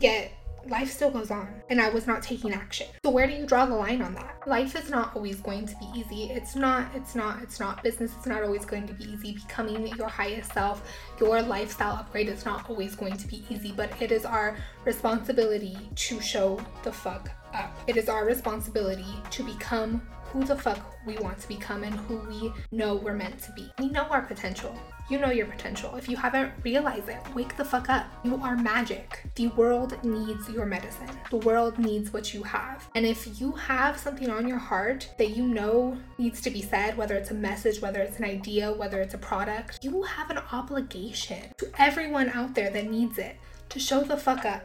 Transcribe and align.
Yet 0.00 0.32
life 0.66 0.90
still 0.90 1.10
goes 1.10 1.30
on 1.30 1.48
and 1.68 1.78
I 1.80 1.90
was 1.90 2.06
not 2.06 2.22
taking 2.22 2.54
action. 2.54 2.86
So 3.04 3.10
where 3.10 3.26
do 3.26 3.34
you 3.34 3.44
draw 3.44 3.66
the 3.66 3.74
line 3.74 4.00
on 4.00 4.14
that? 4.14 4.40
Life 4.46 4.74
is 4.74 4.88
not 4.88 5.14
always 5.14 5.40
going 5.40 5.66
to 5.66 5.76
be 5.76 5.86
easy. 5.94 6.30
It's 6.30 6.56
not, 6.56 6.88
it's 6.94 7.14
not, 7.14 7.42
it's 7.42 7.60
not 7.60 7.82
business. 7.82 8.10
It's 8.16 8.26
not 8.26 8.42
always 8.42 8.64
going 8.64 8.86
to 8.86 8.94
be 8.94 9.04
easy. 9.04 9.32
Becoming 9.32 9.86
your 9.88 10.08
highest 10.08 10.54
self, 10.54 10.82
your 11.18 11.42
lifestyle 11.42 11.96
upgrade 11.96 12.28
is 12.28 12.46
not 12.46 12.68
always 12.70 12.94
going 12.94 13.16
to 13.18 13.28
be 13.28 13.44
easy, 13.50 13.72
but 13.72 13.90
it 14.00 14.10
is 14.10 14.24
our 14.24 14.56
responsibility 14.86 15.76
to 15.96 16.20
show 16.20 16.58
the 16.82 16.92
fuck 16.92 17.30
up. 17.52 17.76
It 17.86 17.98
is 17.98 18.08
our 18.08 18.24
responsibility 18.24 19.14
to 19.32 19.42
become 19.42 20.00
who 20.32 20.44
the 20.44 20.56
fuck 20.56 20.96
we 21.06 21.16
want 21.18 21.38
to 21.40 21.48
become 21.48 21.82
and 21.82 21.94
who 21.94 22.18
we 22.28 22.52
know 22.70 22.94
we're 22.94 23.14
meant 23.14 23.40
to 23.42 23.52
be. 23.52 23.70
We 23.78 23.88
know 23.88 24.04
our 24.04 24.22
potential. 24.22 24.74
You 25.08 25.18
know 25.18 25.30
your 25.30 25.46
potential. 25.46 25.96
If 25.96 26.08
you 26.08 26.16
haven't 26.16 26.52
realized 26.62 27.08
it, 27.08 27.18
wake 27.34 27.56
the 27.56 27.64
fuck 27.64 27.90
up. 27.90 28.06
You 28.22 28.36
are 28.36 28.54
magic. 28.54 29.24
The 29.34 29.48
world 29.48 29.98
needs 30.04 30.48
your 30.48 30.66
medicine. 30.66 31.10
The 31.30 31.38
world 31.38 31.80
needs 31.80 32.12
what 32.12 32.32
you 32.32 32.44
have. 32.44 32.88
And 32.94 33.04
if 33.04 33.40
you 33.40 33.50
have 33.52 33.98
something 33.98 34.30
on 34.30 34.46
your 34.46 34.58
heart 34.58 35.12
that 35.18 35.30
you 35.30 35.48
know 35.48 35.98
needs 36.16 36.40
to 36.42 36.50
be 36.50 36.62
said, 36.62 36.96
whether 36.96 37.16
it's 37.16 37.32
a 37.32 37.34
message, 37.34 37.80
whether 37.82 38.00
it's 38.00 38.18
an 38.18 38.24
idea, 38.24 38.72
whether 38.72 39.00
it's 39.00 39.14
a 39.14 39.18
product, 39.18 39.82
you 39.82 40.02
have 40.04 40.30
an 40.30 40.38
obligation 40.52 41.42
to 41.58 41.68
everyone 41.76 42.28
out 42.30 42.54
there 42.54 42.70
that 42.70 42.88
needs 42.88 43.18
it 43.18 43.36
to 43.70 43.80
show 43.80 44.04
the 44.04 44.16
fuck 44.16 44.44
up. 44.44 44.62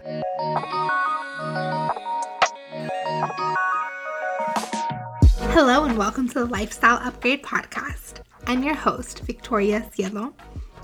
Hello, 5.57 5.85
and 5.85 5.97
welcome 5.97 6.27
to 6.27 6.33
the 6.33 6.45
Lifestyle 6.47 6.97
Upgrade 6.97 7.41
Podcast. 7.41 8.15
I'm 8.45 8.61
your 8.61 8.75
host, 8.75 9.21
Victoria 9.21 9.89
Cielo, 9.89 10.33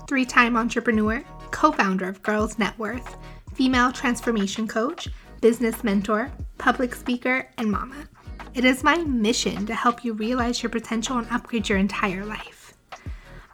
three 0.08 0.24
time 0.24 0.56
entrepreneur, 0.56 1.22
co 1.50 1.72
founder 1.72 2.08
of 2.08 2.22
Girls 2.22 2.58
Net 2.58 2.78
Worth, 2.78 3.18
female 3.52 3.92
transformation 3.92 4.66
coach, 4.66 5.08
business 5.42 5.84
mentor, 5.84 6.32
public 6.56 6.94
speaker, 6.94 7.50
and 7.58 7.70
mama. 7.70 8.08
It 8.54 8.64
is 8.64 8.82
my 8.82 8.96
mission 8.96 9.66
to 9.66 9.74
help 9.74 10.06
you 10.06 10.14
realize 10.14 10.62
your 10.62 10.70
potential 10.70 11.18
and 11.18 11.28
upgrade 11.30 11.68
your 11.68 11.76
entire 11.76 12.24
life. 12.24 12.72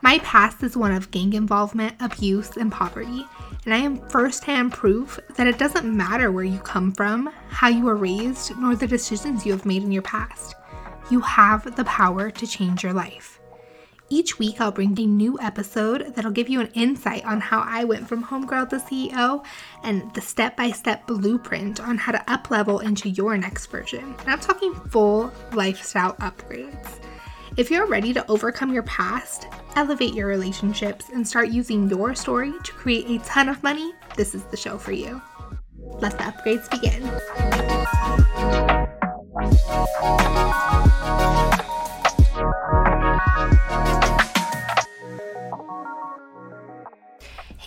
My 0.03 0.20
past 0.20 0.62
is 0.62 0.77
one 0.77 0.92
of 0.92 1.10
gang 1.10 1.32
involvement, 1.32 1.97
abuse, 1.98 2.56
and 2.56 2.70
poverty, 2.70 3.27
and 3.64 3.75
I 3.75 3.78
am 3.78 4.08
firsthand 4.08 4.72
proof 4.72 5.19
that 5.34 5.48
it 5.48 5.58
doesn't 5.58 5.97
matter 5.97 6.30
where 6.30 6.44
you 6.44 6.60
come 6.60 6.92
from, 6.92 7.28
how 7.48 7.66
you 7.66 7.86
were 7.86 7.97
raised, 7.97 8.56
nor 8.56 8.77
the 8.77 8.86
decisions 8.86 9.44
you 9.44 9.50
have 9.50 9.66
made 9.66 9.82
in 9.82 9.91
your 9.91 10.03
past 10.03 10.55
you 11.11 11.20
have 11.20 11.77
the 11.77 11.84
power 11.84 12.31
to 12.31 12.47
change 12.47 12.83
your 12.83 12.92
life. 12.92 13.41
Each 14.11 14.39
week, 14.39 14.59
I'll 14.59 14.73
bring 14.73 14.98
a 14.98 15.05
new 15.05 15.39
episode 15.39 16.15
that'll 16.15 16.31
give 16.31 16.48
you 16.48 16.61
an 16.61 16.70
insight 16.73 17.27
on 17.27 17.41
how 17.41 17.61
I 17.61 17.84
went 17.84 18.09
from 18.09 18.25
homegirl 18.25 18.70
to 18.70 18.77
CEO 18.77 19.45
and 19.83 20.12
the 20.15 20.23
step 20.23 20.56
by 20.56 20.70
step 20.70 21.06
blueprint 21.06 21.78
on 21.78 21.98
how 21.98 22.12
to 22.12 22.25
uplevel 22.27 22.83
into 22.83 23.11
your 23.11 23.37
next 23.37 23.67
version. 23.67 24.15
And 24.20 24.28
I'm 24.28 24.41
talking 24.41 24.75
full 24.75 25.31
lifestyle 25.53 26.15
upgrades. 26.15 27.00
If 27.59 27.70
you're 27.70 27.87
ready 27.87 28.15
to 28.15 28.27
overcome 28.31 28.72
your 28.72 28.84
past, 28.84 29.47
elevate 29.77 30.15
your 30.15 30.28
relationships, 30.28 31.11
and 31.12 31.27
start 31.27 31.48
using 31.48 31.91
your 31.91 32.15
story 32.15 32.55
to 32.65 32.72
create 32.72 33.11
a 33.11 33.22
ton 33.27 33.50
of 33.50 33.62
money, 33.62 33.93
this 34.17 34.34
is 34.34 34.45
the 34.45 34.56
show 34.56 34.78
for 34.78 34.93
you. 34.93 35.20
Let 35.77 36.12
the 36.12 36.25
upgrades 36.25 36.70
begin. 36.70 38.78
Hey, 39.39 39.47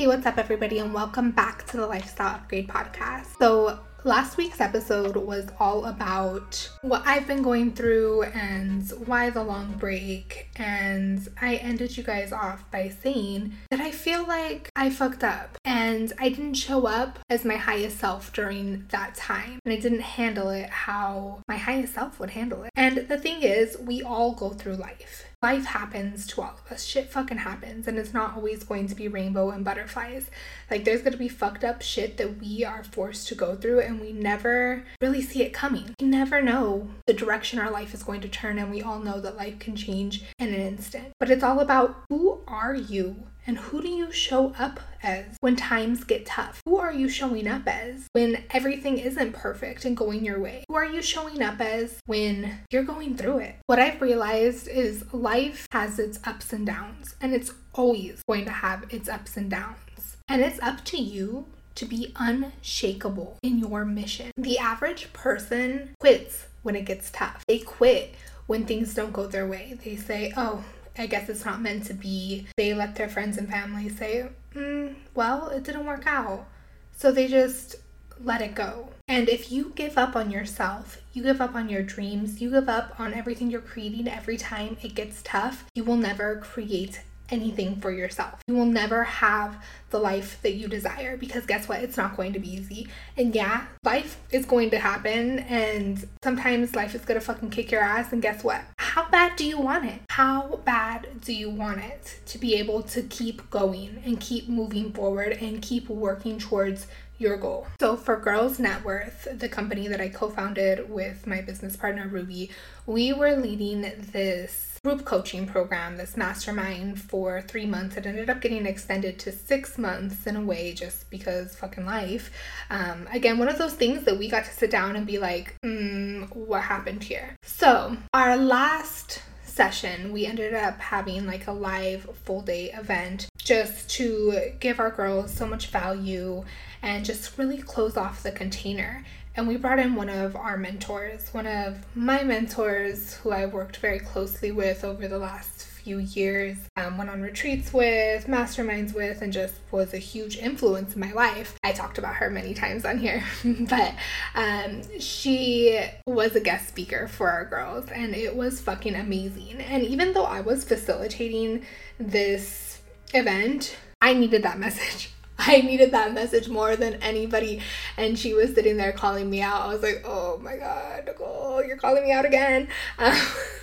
what's 0.06 0.26
up, 0.26 0.38
everybody, 0.38 0.80
and 0.80 0.94
welcome 0.94 1.32
back 1.32 1.66
to 1.68 1.78
the 1.78 1.88
Lifestyle 1.88 2.36
Upgrade 2.36 2.68
Podcast. 2.68 3.38
So, 3.40 3.80
last 4.04 4.38
week's 4.38 4.60
episode 4.60 5.16
was 5.16 5.48
all 5.60 5.86
about 5.86 6.70
what 6.82 7.04
I've 7.06 7.28
been 7.28 7.44
going 7.44 7.72
through 7.72 8.24
and 8.24 8.90
why 9.06 9.30
the 9.30 9.44
long 9.44 9.74
break. 9.74 10.50
And 10.56 11.28
I 11.40 11.56
ended 11.56 11.98
you 11.98 12.04
guys 12.04 12.32
off 12.32 12.70
by 12.72 12.90
saying 12.90 13.54
that 13.70 13.80
I 13.80 13.92
feel 13.92 14.26
like 14.26 14.70
I 14.76 14.90
fucked 14.90 15.24
up 15.24 15.58
and 15.64 16.12
I 16.20 16.30
didn't 16.30 16.56
show 16.56 16.88
up 16.88 17.20
as 17.30 17.46
my 17.46 17.58
highest 17.58 18.00
self 18.00 18.34
during 18.34 18.86
that 18.90 19.16
time. 19.16 19.60
And 19.66 19.74
I 19.74 19.78
didn't 19.78 20.02
handle 20.02 20.50
it 20.50 20.70
how 20.70 21.42
my 21.48 21.58
highest 21.58 21.94
self 21.94 22.20
would 22.20 22.32
handle 22.32 22.64
it. 22.64 22.72
And 22.76 22.98
the 23.08 23.18
thing 23.18 23.44
is, 23.44 23.78
we 23.78 24.02
all 24.02 24.34
go 24.34 24.50
through 24.50 24.76
life 24.76 25.26
life 25.42 25.66
happens 25.66 26.28
to 26.28 26.42
all 26.42 26.60
of 26.64 26.72
us. 26.72 26.84
Shit 26.86 27.10
fucking 27.10 27.40
happens. 27.40 27.88
And 27.88 27.98
it's 27.98 28.14
not 28.14 28.36
always 28.36 28.64
going 28.64 28.88
to 28.88 28.96
be 28.96 29.08
rainbow 29.08 29.50
and 29.50 29.66
butterflies. 29.66 30.30
Like, 30.70 30.86
there's 30.86 31.02
gonna 31.02 31.18
be 31.18 31.28
fucked 31.28 31.64
up 31.64 31.82
shit 31.82 32.18
that 32.18 32.40
we 32.40 32.64
are 32.64 32.84
forced 32.84 33.28
to 33.30 33.36
go 33.36 33.56
through, 33.56 33.80
and 33.80 34.00
we 34.00 34.12
never 34.12 34.84
really 35.02 35.22
see 35.22 35.44
it 35.44 35.54
coming. 35.54 35.96
We 36.00 36.08
never 36.08 36.42
know 36.42 36.90
the 37.08 37.14
direction 37.14 37.60
our 37.60 37.72
life 37.72 37.94
is 37.94 38.04
going 38.04 38.22
to 38.22 38.30
turn, 38.30 38.60
and 38.60 38.72
we 38.72 38.82
all 38.82 39.00
know 39.00 39.20
that 39.20 39.38
life 39.38 39.60
can 39.60 39.76
change 39.76 40.24
in 40.40 40.50
an 40.50 40.62
instant. 40.62 41.10
But 41.20 41.30
it's 41.30 41.44
all 41.44 41.60
about 41.60 42.04
who 42.10 42.42
are 42.48 42.76
you 42.76 43.16
and 43.48 43.58
who 43.58 43.82
do 43.82 43.90
you 43.90 44.12
show 44.12 44.54
up 44.58 44.80
as 45.04 45.26
when 45.40 45.56
times 45.56 46.04
get 46.04 46.26
tough? 46.26 46.62
Who 46.66 46.78
are 46.78 46.94
you 46.94 47.10
showing 47.10 47.48
up 47.48 47.68
as 47.68 48.08
when 48.14 48.44
everything 48.52 48.98
isn't 48.98 49.34
perfect 49.34 49.86
and 49.86 49.98
going 49.98 50.24
your 50.24 50.40
way? 50.40 50.64
Who 50.68 50.76
are 50.76 50.86
you 50.86 51.02
showing 51.02 51.42
up 51.42 51.60
as 51.60 52.00
when 52.06 52.60
you're 52.72 52.84
going 52.84 53.18
through 53.18 53.40
it? 53.40 53.56
What 53.66 53.80
I've 53.80 54.02
realized 54.02 54.68
is 54.68 55.12
life 55.14 55.68
has 55.72 56.00
its 56.00 56.20
ups 56.24 56.54
and 56.54 56.66
downs, 56.66 57.16
and 57.22 57.34
it's 57.34 57.54
always 57.74 58.22
going 58.28 58.46
to 58.46 58.52
have 58.52 58.86
its 58.90 59.10
ups 59.10 59.38
and 59.38 59.50
downs. 59.50 60.18
And 60.28 60.42
it's 60.42 60.62
up 60.62 60.86
to 60.86 60.98
you 60.98 61.46
to 61.76 61.86
be 61.86 62.14
unshakable 62.18 63.38
in 63.42 63.60
your 63.60 63.86
mission. 63.86 64.32
The 64.38 64.60
average 64.60 65.12
person 65.14 65.96
quits 66.00 66.46
when 66.64 66.76
it 66.76 66.86
gets 66.86 67.10
tough. 67.12 67.44
They 67.48 67.60
quit 67.60 68.14
when 68.48 68.66
things 68.66 68.94
don't 68.94 69.14
go 69.14 69.28
their 69.28 69.48
way. 69.48 69.78
They 69.84 69.96
say, 69.96 70.34
oh, 70.36 70.64
I 70.98 71.08
guess 71.08 71.30
it's 71.30 71.46
not 71.46 71.62
meant 71.62 71.86
to 71.86 71.94
be. 71.94 72.48
They 72.58 72.74
let 72.74 72.96
their 72.96 73.10
friends 73.10 73.38
and 73.38 73.50
family 73.50 73.90
say, 73.90 74.30
mm, 74.54 74.96
well, 75.16 75.50
it 75.50 75.64
didn't 75.64 75.86
work 75.86 76.06
out. 76.06 76.48
So 76.96 77.12
they 77.12 77.28
just 77.28 77.76
let 78.24 78.42
it 78.42 78.56
go. 78.56 78.90
And 79.08 79.28
if 79.28 79.52
you 79.52 79.74
give 79.76 79.98
up 79.98 80.16
on 80.16 80.32
yourself, 80.32 81.02
you 81.14 81.24
give 81.24 81.42
up 81.42 81.56
on 81.56 81.70
your 81.70 81.84
dreams, 81.84 82.42
you 82.42 82.52
give 82.52 82.70
up 82.70 83.00
on 83.00 83.14
everything 83.14 83.50
you're 83.50 83.62
creating 83.62 84.08
every 84.08 84.38
time 84.38 84.78
it 84.82 84.96
gets 84.96 85.22
tough, 85.24 85.66
you 85.76 85.84
will 85.84 85.98
never 85.98 86.38
create 86.38 87.02
anything 87.32 87.78
for 87.78 87.92
yourself. 87.92 88.42
You 88.48 88.56
will 88.56 88.66
never 88.66 89.04
have 89.04 89.64
the 89.90 90.00
life 90.00 90.40
that 90.42 90.54
you 90.54 90.68
desire 90.68 91.18
because 91.18 91.46
guess 91.46 91.68
what? 91.68 91.84
It's 91.84 91.98
not 91.98 92.16
going 92.16 92.34
to 92.34 92.40
be 92.40 92.54
easy. 92.54 92.88
And 93.18 93.34
yeah, 93.34 93.66
life 93.84 94.20
is 94.32 94.46
going 94.46 94.70
to 94.72 94.80
happen 94.80 95.40
and 95.40 96.08
sometimes 96.24 96.76
life 96.76 96.96
is 96.96 97.02
going 97.06 97.20
to 97.20 97.26
fucking 97.26 97.50
kick 97.50 97.72
your 97.72 97.82
ass 97.82 98.12
and 98.12 98.22
guess 98.22 98.44
what? 98.44 98.62
How 98.78 99.10
bad 99.10 99.36
do 99.36 99.46
you 99.46 99.60
want 99.60 99.86
it? 99.86 100.02
How 100.10 100.60
bad 100.66 101.22
do 101.22 101.34
you 101.34 101.50
want 101.50 101.80
it 101.80 102.20
to 102.26 102.38
be 102.38 102.56
able 102.56 102.84
to 102.84 103.02
keep 103.04 103.50
going 103.50 104.02
and 104.06 104.20
keep 104.20 104.50
moving 104.50 104.92
forward 104.92 105.38
and 105.42 105.62
keep 105.62 105.90
working 105.90 106.40
towards 106.40 106.88
your 107.22 107.38
goal. 107.38 107.68
So, 107.80 107.96
for 107.96 108.18
Girls 108.18 108.60
Net 108.60 108.84
Worth, 108.84 109.28
the 109.32 109.48
company 109.48 109.88
that 109.88 110.02
I 110.02 110.10
co 110.10 110.30
founded 110.30 110.90
with 110.90 111.28
my 111.28 111.42
business 111.42 111.76
partner 111.76 112.08
Ruby, 112.08 112.50
we 112.86 113.14
were 113.14 113.36
leading 113.36 113.82
this 114.12 114.80
group 114.84 115.06
coaching 115.06 115.46
program, 115.46 115.98
this 115.98 116.18
mastermind 116.18 117.00
for 117.00 117.42
three 117.42 117.68
months. 117.68 117.98
It 117.98 118.08
ended 118.08 118.32
up 118.32 118.42
getting 118.42 118.66
extended 118.66 119.20
to 119.20 119.32
six 119.32 119.78
months 119.78 120.26
in 120.26 120.36
a 120.36 120.42
way 120.42 120.74
just 120.74 121.10
because 121.12 121.56
fucking 121.56 121.86
life. 121.86 122.32
Um, 122.72 123.08
again, 123.12 123.38
one 123.38 123.48
of 123.48 123.60
those 123.60 123.74
things 123.74 124.04
that 124.06 124.18
we 124.18 124.28
got 124.28 124.46
to 124.46 124.52
sit 124.52 124.72
down 124.72 124.96
and 124.96 125.06
be 125.06 125.20
like, 125.20 125.54
mm, 125.64 126.36
what 126.36 126.64
happened 126.64 127.04
here? 127.04 127.36
So, 127.44 127.96
our 128.14 128.36
last 128.36 129.22
session, 129.52 130.12
we 130.12 130.26
ended 130.26 130.54
up 130.54 130.80
having 130.80 131.28
like 131.28 131.46
a 131.46 131.52
live 131.52 132.08
full 132.24 132.42
day 132.42 132.72
event 132.72 133.28
just 133.38 133.90
to 133.90 134.54
give 134.60 134.80
our 134.80 134.90
girls 134.90 135.34
so 135.34 135.46
much 135.46 135.68
value 135.68 136.44
and 136.82 137.06
just 137.06 137.38
really 137.38 137.58
close 137.58 137.98
off 137.98 138.24
the 138.24 138.32
container. 138.32 139.04
And 139.36 139.48
we 139.48 139.56
brought 139.56 139.80
in 139.80 139.96
one 139.96 140.10
of 140.10 140.36
our 140.36 140.58
mentors, 140.58 141.34
one 141.34 141.48
of 141.48 141.78
my 141.96 142.24
mentors 142.24 143.14
who 143.16 143.32
I 143.32 143.46
worked 143.46 143.78
very 143.78 144.00
closely 144.00 144.52
with 144.52 144.84
over 144.84 145.08
the 145.08 145.18
last 145.18 145.68
few 145.84 146.00
years, 146.00 146.58
um, 146.78 146.98
went 146.98 147.10
on 147.10 147.22
retreats 147.22 147.74
with, 147.74 148.28
masterminds 148.28 148.94
with, 148.94 149.22
and 149.22 149.34
just 149.34 149.56
was 149.72 149.94
a 149.94 149.98
huge 149.98 150.38
influence 150.38 150.94
in 150.94 151.00
my 151.00 151.12
life. 151.12 151.56
I 151.64 151.72
talked 151.72 151.98
about 151.98 152.16
her 152.16 152.30
many 152.30 152.54
times 152.54 152.86
on 152.86 153.00
here, 153.00 153.24
but 153.44 153.96
um, 154.36 154.82
she 155.00 155.82
was 156.06 156.36
a 156.36 156.40
guest 156.40 156.68
speaker 156.68 157.08
for 157.08 157.30
our 157.30 157.46
girls, 157.46 157.90
and 157.90 158.14
it 158.16 158.36
was 158.36 158.62
fucking 158.62 158.96
amazing. 158.96 159.62
And 159.62 159.84
even 159.84 160.14
though 160.14 160.26
I 160.26 160.42
was 160.42 160.64
facilitating 160.64 161.66
this 162.00 162.82
event, 163.14 163.76
I 164.02 164.14
needed 164.14 164.44
that 164.44 164.60
message. 164.60 165.12
I 165.40 165.62
needed 165.62 165.92
that 165.92 166.14
message 166.14 166.48
more 166.48 166.76
than 166.76 166.96
anybody. 166.96 167.62
And 167.98 168.18
she 168.18 168.34
was 168.34 168.54
sitting 168.54 168.78
there 168.78 168.92
calling 168.92 169.30
me 169.30 169.42
out. 169.42 169.62
I 169.62 169.68
was 169.68 169.82
like, 169.82 170.04
oh 170.06 170.40
my 170.42 170.58
God, 170.58 171.06
Nicole, 171.06 171.64
you're 171.64 171.78
calling 171.78 172.04
me 172.04 172.12
out 172.12 172.26
again. 172.26 172.68
Um, 172.98 173.18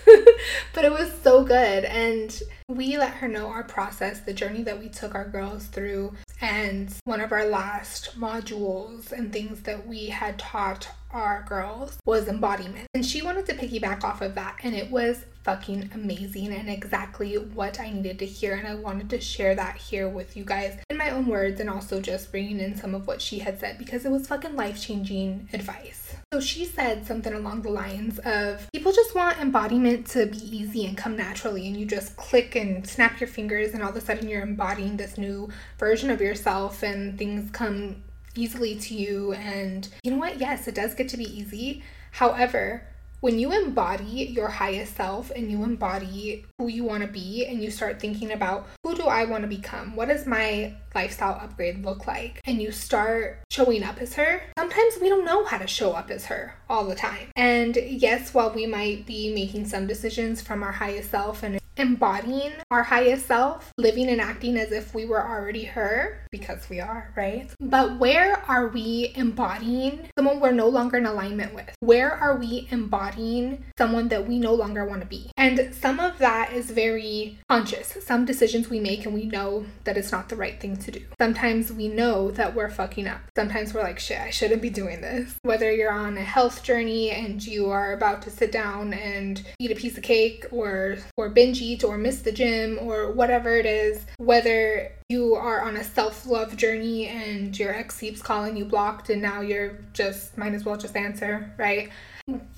but 0.75 0.85
it 0.85 0.93
was 0.93 1.13
so 1.23 1.45
good. 1.45 1.85
And 1.85 2.41
we 2.69 2.99
let 2.99 3.15
her 3.15 3.29
know 3.29 3.49
our 3.49 3.65
process, 3.65 4.21
the 4.21 4.33
journey 4.33 4.63
that 4.65 4.79
we 4.79 4.89
took 4.89 5.15
our 5.15 5.29
girls 5.29 5.67
through. 5.67 6.15
And 6.41 6.95
one 7.05 7.21
of 7.21 7.33
our 7.33 7.47
last 7.47 8.19
modules 8.19 9.13
and 9.13 9.33
things 9.33 9.63
that 9.63 9.87
we 9.87 10.07
had 10.07 10.39
taught 10.39 10.89
our 11.11 11.45
girls 11.49 11.99
was 12.05 12.29
embodiment. 12.29 12.87
And 12.95 13.05
she 13.05 13.23
wanted 13.23 13.47
to 13.47 13.55
piggyback 13.55 14.05
off 14.05 14.21
of 14.21 14.35
that. 14.35 14.57
And 14.63 14.75
it 14.75 14.91
was 14.91 15.25
fucking 15.43 15.91
amazing 15.95 16.53
and 16.53 16.69
exactly 16.69 17.35
what 17.37 17.81
I 17.81 17.91
needed 17.91 18.19
to 18.19 18.27
hear. 18.27 18.55
And 18.55 18.69
I 18.69 18.75
wanted 18.75 19.09
to 19.11 19.21
share 19.21 19.55
that 19.55 19.79
here 19.79 20.09
with 20.09 20.37
you 20.37 20.45
guys 20.45 20.79
in 20.91 20.99
my 20.99 21.11
own 21.11 21.27
words 21.27 21.61
and 21.61 21.71
also 21.71 22.01
just 22.01 22.31
bringing 22.31 22.61
in 22.61 22.77
some 22.77 22.95
of 22.95 23.07
what 23.07 23.23
she 23.23 23.39
had 23.39 23.59
said 23.59 23.79
because 23.79 24.05
it 24.05 24.11
was 24.11 24.27
fucking 24.27 24.57
life 24.57 24.81
changing 24.81 25.49
advice. 25.53 26.08
So 26.31 26.41
she 26.41 26.67
said 26.67 27.07
something 27.07 27.33
along 27.33 27.63
the 27.63 27.71
lines 27.71 28.19
of 28.19 28.71
people 28.71 28.93
just 28.93 29.15
want 29.15 29.41
embodiment 29.41 30.07
to 30.09 30.27
be 30.27 30.37
easy 30.37 30.85
and 30.85 30.95
come 30.95 31.17
naturally, 31.17 31.67
and 31.67 31.75
you 31.75 31.87
just 31.87 32.17
click 32.17 32.55
and 32.55 32.87
snap 32.87 33.19
your 33.19 33.29
fingers, 33.29 33.73
and 33.73 33.83
all 33.83 33.89
of 33.89 33.97
a 33.97 34.01
sudden 34.03 34.29
you're 34.29 34.43
embodying 34.43 34.99
this 34.99 35.17
new 35.17 35.49
version 35.79 36.11
of 36.11 36.21
yourself, 36.21 36.83
and 36.83 37.17
things 37.17 37.51
come 37.53 38.03
easily 38.35 38.77
to 38.77 38.95
you. 38.95 39.33
And 39.33 39.89
you 40.03 40.11
know 40.11 40.19
what? 40.19 40.39
Yes, 40.39 40.69
it 40.69 40.75
does 40.75 40.95
get 40.95 41.09
to 41.09 41.17
be 41.17 41.25
easy. 41.25 41.83
However, 42.11 42.87
when 43.21 43.39
you 43.39 43.53
embody 43.53 44.05
your 44.05 44.49
highest 44.49 44.97
self 44.97 45.31
and 45.35 45.51
you 45.51 45.65
embody 45.65 46.45
who 46.59 46.69
you 46.69 46.85
want 46.85 47.03
to 47.03 47.09
be 47.09 47.47
and 47.47 47.63
you 47.63 47.71
start 47.71 48.01
thinking 48.01 48.33
about 48.33 48.67
who 48.85 48.95
do 48.95 49.03
I 49.03 49.25
want 49.25 49.43
to 49.43 49.49
become? 49.49 49.97
What 49.97 50.09
does 50.09 50.27
my 50.27 50.75
lifestyle 50.95 51.39
upgrade 51.41 51.85
look 51.85 52.07
like? 52.07 52.41
And 52.45 52.63
you 52.63 52.71
start 52.71 53.41
showing 53.51 53.83
up 53.83 54.01
as 54.01 54.15
her. 54.15 54.43
Sometimes 54.59 54.95
we 55.01 55.09
don't 55.09 55.25
know 55.25 55.45
how 55.45 55.59
to 55.59 55.67
show 55.67 55.93
up 55.93 56.11
as 56.11 56.27
her 56.27 56.55
all 56.69 56.85
the 56.85 56.95
time. 56.95 57.29
And 57.35 57.77
yes, 57.77 58.35
while 58.35 58.53
we 58.53 58.67
might 58.67 59.07
be 59.07 59.35
making 59.35 59.67
some 59.67 59.87
decisions 59.87 60.41
from 60.41 60.63
our 60.63 60.73
highest 60.73 61.11
self 61.11 61.43
and 61.43 61.59
embodying 61.79 62.53
our 62.71 62.83
highest 62.83 63.27
self, 63.27 63.73
living 63.79 64.09
and 64.09 64.21
acting 64.21 64.57
as 64.57 64.73
if 64.73 64.95
we 64.95 65.05
were 65.05 65.27
already 65.27 65.65
her, 65.65 66.27
because 66.31 66.69
we 66.69 66.81
are, 66.81 67.13
right? 67.17 67.51
But 67.61 67.99
where 67.99 68.43
are 68.49 68.69
we 68.69 69.13
embodying 69.15 70.09
someone 70.17 70.41
we're 70.41 70.53
no 70.53 70.69
longer 70.69 70.97
in 70.97 71.07
alignment 71.07 71.55
with? 71.55 71.71
Where 71.81 72.13
are 72.13 72.37
we 72.37 72.69
embodying 72.71 73.65
someone 73.79 74.09
that 74.09 74.27
we 74.27 74.39
no 74.39 74.55
longer 74.55 74.85
want 74.85 75.01
to 75.03 75.07
be? 75.07 75.31
And 75.37 75.75
some 75.75 76.01
of 76.01 76.19
that 76.19 76.53
is 76.53 76.71
very 76.71 77.39
conscious. 77.49 77.97
Some 78.01 78.25
decisions 78.25 78.69
we 78.69 78.81
make 78.81 79.05
and 79.05 79.15
we 79.15 79.25
know 79.25 79.67
that 79.85 79.97
it's 79.97 80.13
not 80.13 80.29
the 80.29 80.37
right 80.37 80.61
thing 80.61 80.77
to 80.77 80.91
do. 80.91 81.03
Sometimes 81.21 81.73
we 81.73 81.89
know 81.89 82.31
that 82.33 82.55
we're 82.55 82.71
fucking 82.71 83.07
up. 83.07 83.21
Sometimes 83.37 83.73
we're 83.73 83.83
like, 83.83 83.99
shit, 83.99 84.21
I 84.21 84.31
shouldn't 84.31 84.63
be 84.63 84.71
doing 84.71 85.01
this. 85.01 85.37
Whether 85.43 85.73
you're 85.73 85.93
on 85.93 86.17
a 86.17 86.23
health 86.23 86.63
journey 86.63 87.11
and 87.11 87.45
you 87.45 87.71
are 87.71 87.93
about 87.93 88.23
to 88.23 88.31
sit 88.31 88.53
down 88.53 88.93
and 88.93 89.45
eat 89.59 89.71
a 89.71 89.75
piece 89.75 89.97
of 89.97 90.03
cake 90.03 90.47
or 90.51 90.99
or 91.17 91.29
binge 91.29 91.61
eat 91.69 91.85
or 91.85 91.99
miss 91.99 92.23
the 92.23 92.33
gym 92.33 92.79
or 92.81 93.13
whatever 93.13 93.57
it 93.57 93.67
is, 93.67 94.05
whether 94.19 94.93
you 95.09 95.35
are 95.35 95.63
on 95.63 95.77
a 95.77 95.85
self 95.85 96.27
love 96.27 96.57
journey 96.57 97.07
and 97.07 97.59
your 97.59 97.75
ex 97.75 98.01
keeps 98.01 98.23
calling 98.23 98.57
you 98.57 98.65
blocked 98.65 99.11
and 99.11 99.21
now 99.23 99.41
you're 99.41 99.79
just 99.93 100.37
might 100.39 100.55
as 100.55 100.65
well 100.65 100.77
just 100.77 100.97
answer, 100.97 101.53
right? 101.59 101.91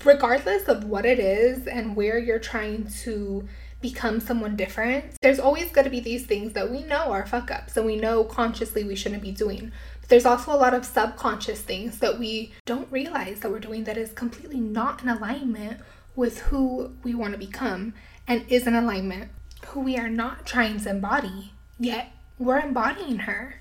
Regardless 0.03 0.67
of 0.67 0.85
what 0.85 1.05
it 1.05 1.19
is 1.19 1.67
and 1.67 1.95
where 1.95 2.17
you're 2.17 2.39
trying 2.39 2.87
to 3.03 3.47
become 3.81 4.19
someone 4.19 4.55
different, 4.55 5.05
there's 5.21 5.39
always 5.39 5.71
going 5.71 5.85
to 5.85 5.91
be 5.91 5.99
these 5.99 6.25
things 6.25 6.53
that 6.53 6.69
we 6.69 6.83
know 6.83 7.11
are 7.11 7.25
fuck 7.25 7.49
ups 7.51 7.77
and 7.77 7.85
we 7.85 7.95
know 7.95 8.23
consciously 8.23 8.83
we 8.83 8.95
shouldn't 8.95 9.23
be 9.23 9.31
doing. 9.31 9.71
But 10.01 10.09
there's 10.09 10.25
also 10.25 10.53
a 10.53 10.57
lot 10.57 10.73
of 10.73 10.85
subconscious 10.85 11.61
things 11.61 11.99
that 11.99 12.19
we 12.19 12.53
don't 12.65 12.91
realize 12.91 13.39
that 13.39 13.51
we're 13.51 13.59
doing 13.59 13.83
that 13.85 13.97
is 13.97 14.13
completely 14.13 14.59
not 14.59 15.01
in 15.01 15.09
alignment 15.09 15.79
with 16.15 16.39
who 16.39 16.93
we 17.03 17.15
want 17.15 17.33
to 17.33 17.39
become 17.39 17.93
and 18.27 18.45
is 18.49 18.67
in 18.67 18.75
alignment 18.75 19.31
who 19.67 19.79
we 19.79 19.97
are 19.97 20.09
not 20.09 20.45
trying 20.45 20.79
to 20.79 20.89
embody, 20.89 21.53
yet 21.79 22.11
we're 22.37 22.59
embodying 22.59 23.19
her. 23.19 23.60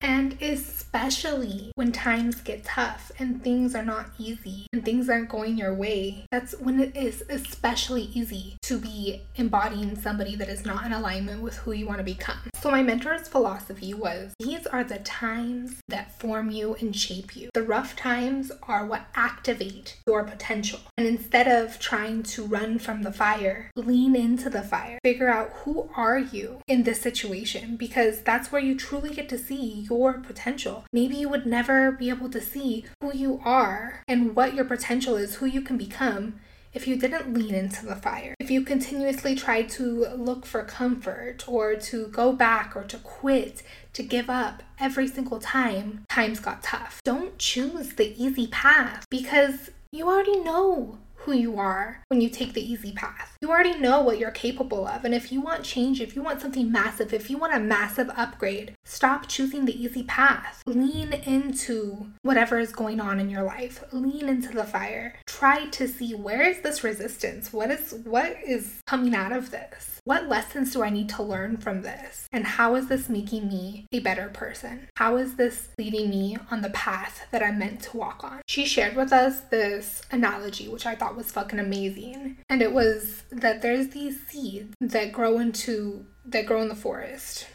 And 0.00 0.40
especially 0.40 1.72
when 1.74 1.92
times 1.92 2.40
get 2.40 2.64
tough 2.64 3.12
and 3.18 3.42
things 3.42 3.74
are 3.74 3.84
not 3.84 4.06
easy 4.18 4.66
and 4.72 4.84
things 4.84 5.10
aren't 5.10 5.28
going 5.28 5.58
your 5.58 5.74
way, 5.74 6.24
that's 6.30 6.58
when 6.58 6.80
it 6.80 6.96
is 6.96 7.22
especially 7.28 8.02
easy 8.14 8.56
to 8.62 8.78
be 8.78 9.22
embodying 9.36 9.96
somebody 9.96 10.36
that 10.36 10.48
is 10.48 10.64
not 10.64 10.86
in 10.86 10.92
alignment 10.92 11.42
with 11.42 11.56
who 11.58 11.72
you 11.72 11.86
want 11.86 11.98
to 11.98 12.04
become. 12.04 12.38
So, 12.54 12.70
my 12.70 12.82
mentor's 12.82 13.28
philosophy 13.28 13.92
was 13.92 14.32
these 14.38 14.66
are 14.66 14.84
the 14.84 14.98
times 14.98 15.80
that 15.88 16.18
form 16.18 16.50
you 16.50 16.74
and 16.80 16.94
shape 16.96 17.36
you. 17.36 17.50
The 17.52 17.62
rough 17.62 17.94
times 17.94 18.50
are 18.62 18.86
what 18.86 19.06
activate 19.14 19.98
your 20.06 20.24
potential. 20.24 20.80
And 20.96 21.06
instead 21.06 21.48
of 21.48 21.78
trying 21.78 22.22
to 22.24 22.44
run 22.44 22.78
from 22.78 23.02
the 23.02 23.12
fire, 23.12 23.70
lean 23.74 24.16
into 24.16 24.48
the 24.48 24.62
fire. 24.62 24.98
Figure 25.02 25.28
out 25.28 25.50
who 25.64 25.90
are 25.94 26.18
you 26.18 26.60
in 26.66 26.84
this 26.84 27.00
situation 27.00 27.76
because 27.76 28.22
that's 28.22 28.50
where 28.50 28.62
you 28.62 28.76
truly 28.76 29.10
get 29.10 29.28
to 29.28 29.38
see 29.38 29.86
your 29.90 30.14
potential. 30.14 30.84
Maybe 30.92 31.16
you 31.16 31.28
would 31.28 31.46
never 31.46 31.90
be 31.92 32.08
able 32.08 32.30
to 32.30 32.40
see 32.40 32.84
who 33.00 33.14
you 33.14 33.40
are 33.44 34.02
and 34.06 34.36
what 34.36 34.54
your 34.54 34.64
potential 34.64 35.16
is, 35.16 35.36
who 35.36 35.46
you 35.46 35.60
can 35.60 35.76
become 35.76 36.40
if 36.72 36.86
you 36.86 36.96
didn't 36.96 37.34
lean 37.34 37.54
into 37.54 37.84
the 37.84 37.96
fire, 37.96 38.34
if 38.38 38.50
you 38.50 38.62
continuously 38.62 39.34
tried 39.34 39.68
to 39.70 40.06
look 40.14 40.46
for 40.46 40.62
comfort 40.62 41.48
or 41.48 41.74
to 41.74 42.06
go 42.08 42.32
back 42.32 42.76
or 42.76 42.84
to 42.84 42.98
quit, 42.98 43.62
to 43.92 44.02
give 44.02 44.30
up 44.30 44.62
every 44.78 45.08
single 45.08 45.40
time 45.40 46.04
times 46.08 46.38
got 46.38 46.62
tough, 46.62 47.00
don't 47.04 47.36
choose 47.38 47.94
the 47.94 48.14
easy 48.22 48.46
path 48.46 49.04
because 49.10 49.70
you 49.90 50.06
already 50.06 50.38
know 50.38 50.98
who 51.20 51.32
you 51.32 51.58
are 51.58 52.02
when 52.08 52.20
you 52.20 52.28
take 52.28 52.54
the 52.54 52.72
easy 52.72 52.92
path. 52.92 53.36
You 53.40 53.50
already 53.50 53.78
know 53.78 54.00
what 54.00 54.18
you're 54.18 54.30
capable 54.30 54.86
of. 54.86 55.04
And 55.04 55.14
if 55.14 55.30
you 55.30 55.40
want 55.40 55.64
change, 55.64 56.00
if 56.00 56.16
you 56.16 56.22
want 56.22 56.40
something 56.40 56.70
massive, 56.72 57.12
if 57.12 57.28
you 57.30 57.38
want 57.38 57.54
a 57.54 57.60
massive 57.60 58.10
upgrade, 58.16 58.74
stop 58.84 59.28
choosing 59.28 59.64
the 59.64 59.82
easy 59.82 60.02
path. 60.04 60.62
Lean 60.66 61.12
into 61.12 62.06
whatever 62.22 62.58
is 62.58 62.72
going 62.72 63.00
on 63.00 63.20
in 63.20 63.28
your 63.28 63.42
life. 63.42 63.84
Lean 63.92 64.28
into 64.28 64.52
the 64.52 64.64
fire. 64.64 65.14
Try 65.26 65.66
to 65.66 65.86
see 65.86 66.14
where 66.14 66.42
is 66.42 66.60
this 66.60 66.82
resistance? 66.82 67.52
What 67.52 67.70
is 67.70 67.94
what 68.04 68.36
is 68.44 68.80
coming 68.86 69.14
out 69.14 69.32
of 69.32 69.50
this? 69.50 69.99
What 70.04 70.28
lessons 70.28 70.72
do 70.72 70.82
I 70.82 70.90
need 70.90 71.08
to 71.10 71.22
learn 71.22 71.58
from 71.58 71.82
this? 71.82 72.26
And 72.32 72.46
how 72.46 72.74
is 72.74 72.88
this 72.88 73.08
making 73.08 73.48
me 73.48 73.86
a 73.92 73.98
better 73.98 74.28
person? 74.28 74.88
How 74.96 75.16
is 75.16 75.36
this 75.36 75.68
leading 75.78 76.08
me 76.08 76.38
on 76.50 76.62
the 76.62 76.70
path 76.70 77.26
that 77.30 77.42
I'm 77.42 77.58
meant 77.58 77.82
to 77.82 77.96
walk 77.96 78.24
on? 78.24 78.40
She 78.46 78.64
shared 78.64 78.96
with 78.96 79.12
us 79.12 79.40
this 79.40 80.02
analogy, 80.10 80.68
which 80.68 80.86
I 80.86 80.94
thought 80.94 81.16
was 81.16 81.32
fucking 81.32 81.58
amazing. 81.58 82.38
And 82.48 82.62
it 82.62 82.72
was 82.72 83.24
that 83.30 83.62
there's 83.62 83.88
these 83.88 84.20
seeds 84.26 84.74
that 84.80 85.12
grow 85.12 85.38
into, 85.38 86.06
that 86.24 86.46
grow 86.46 86.62
in 86.62 86.68
the 86.68 86.74
forest. 86.74 87.46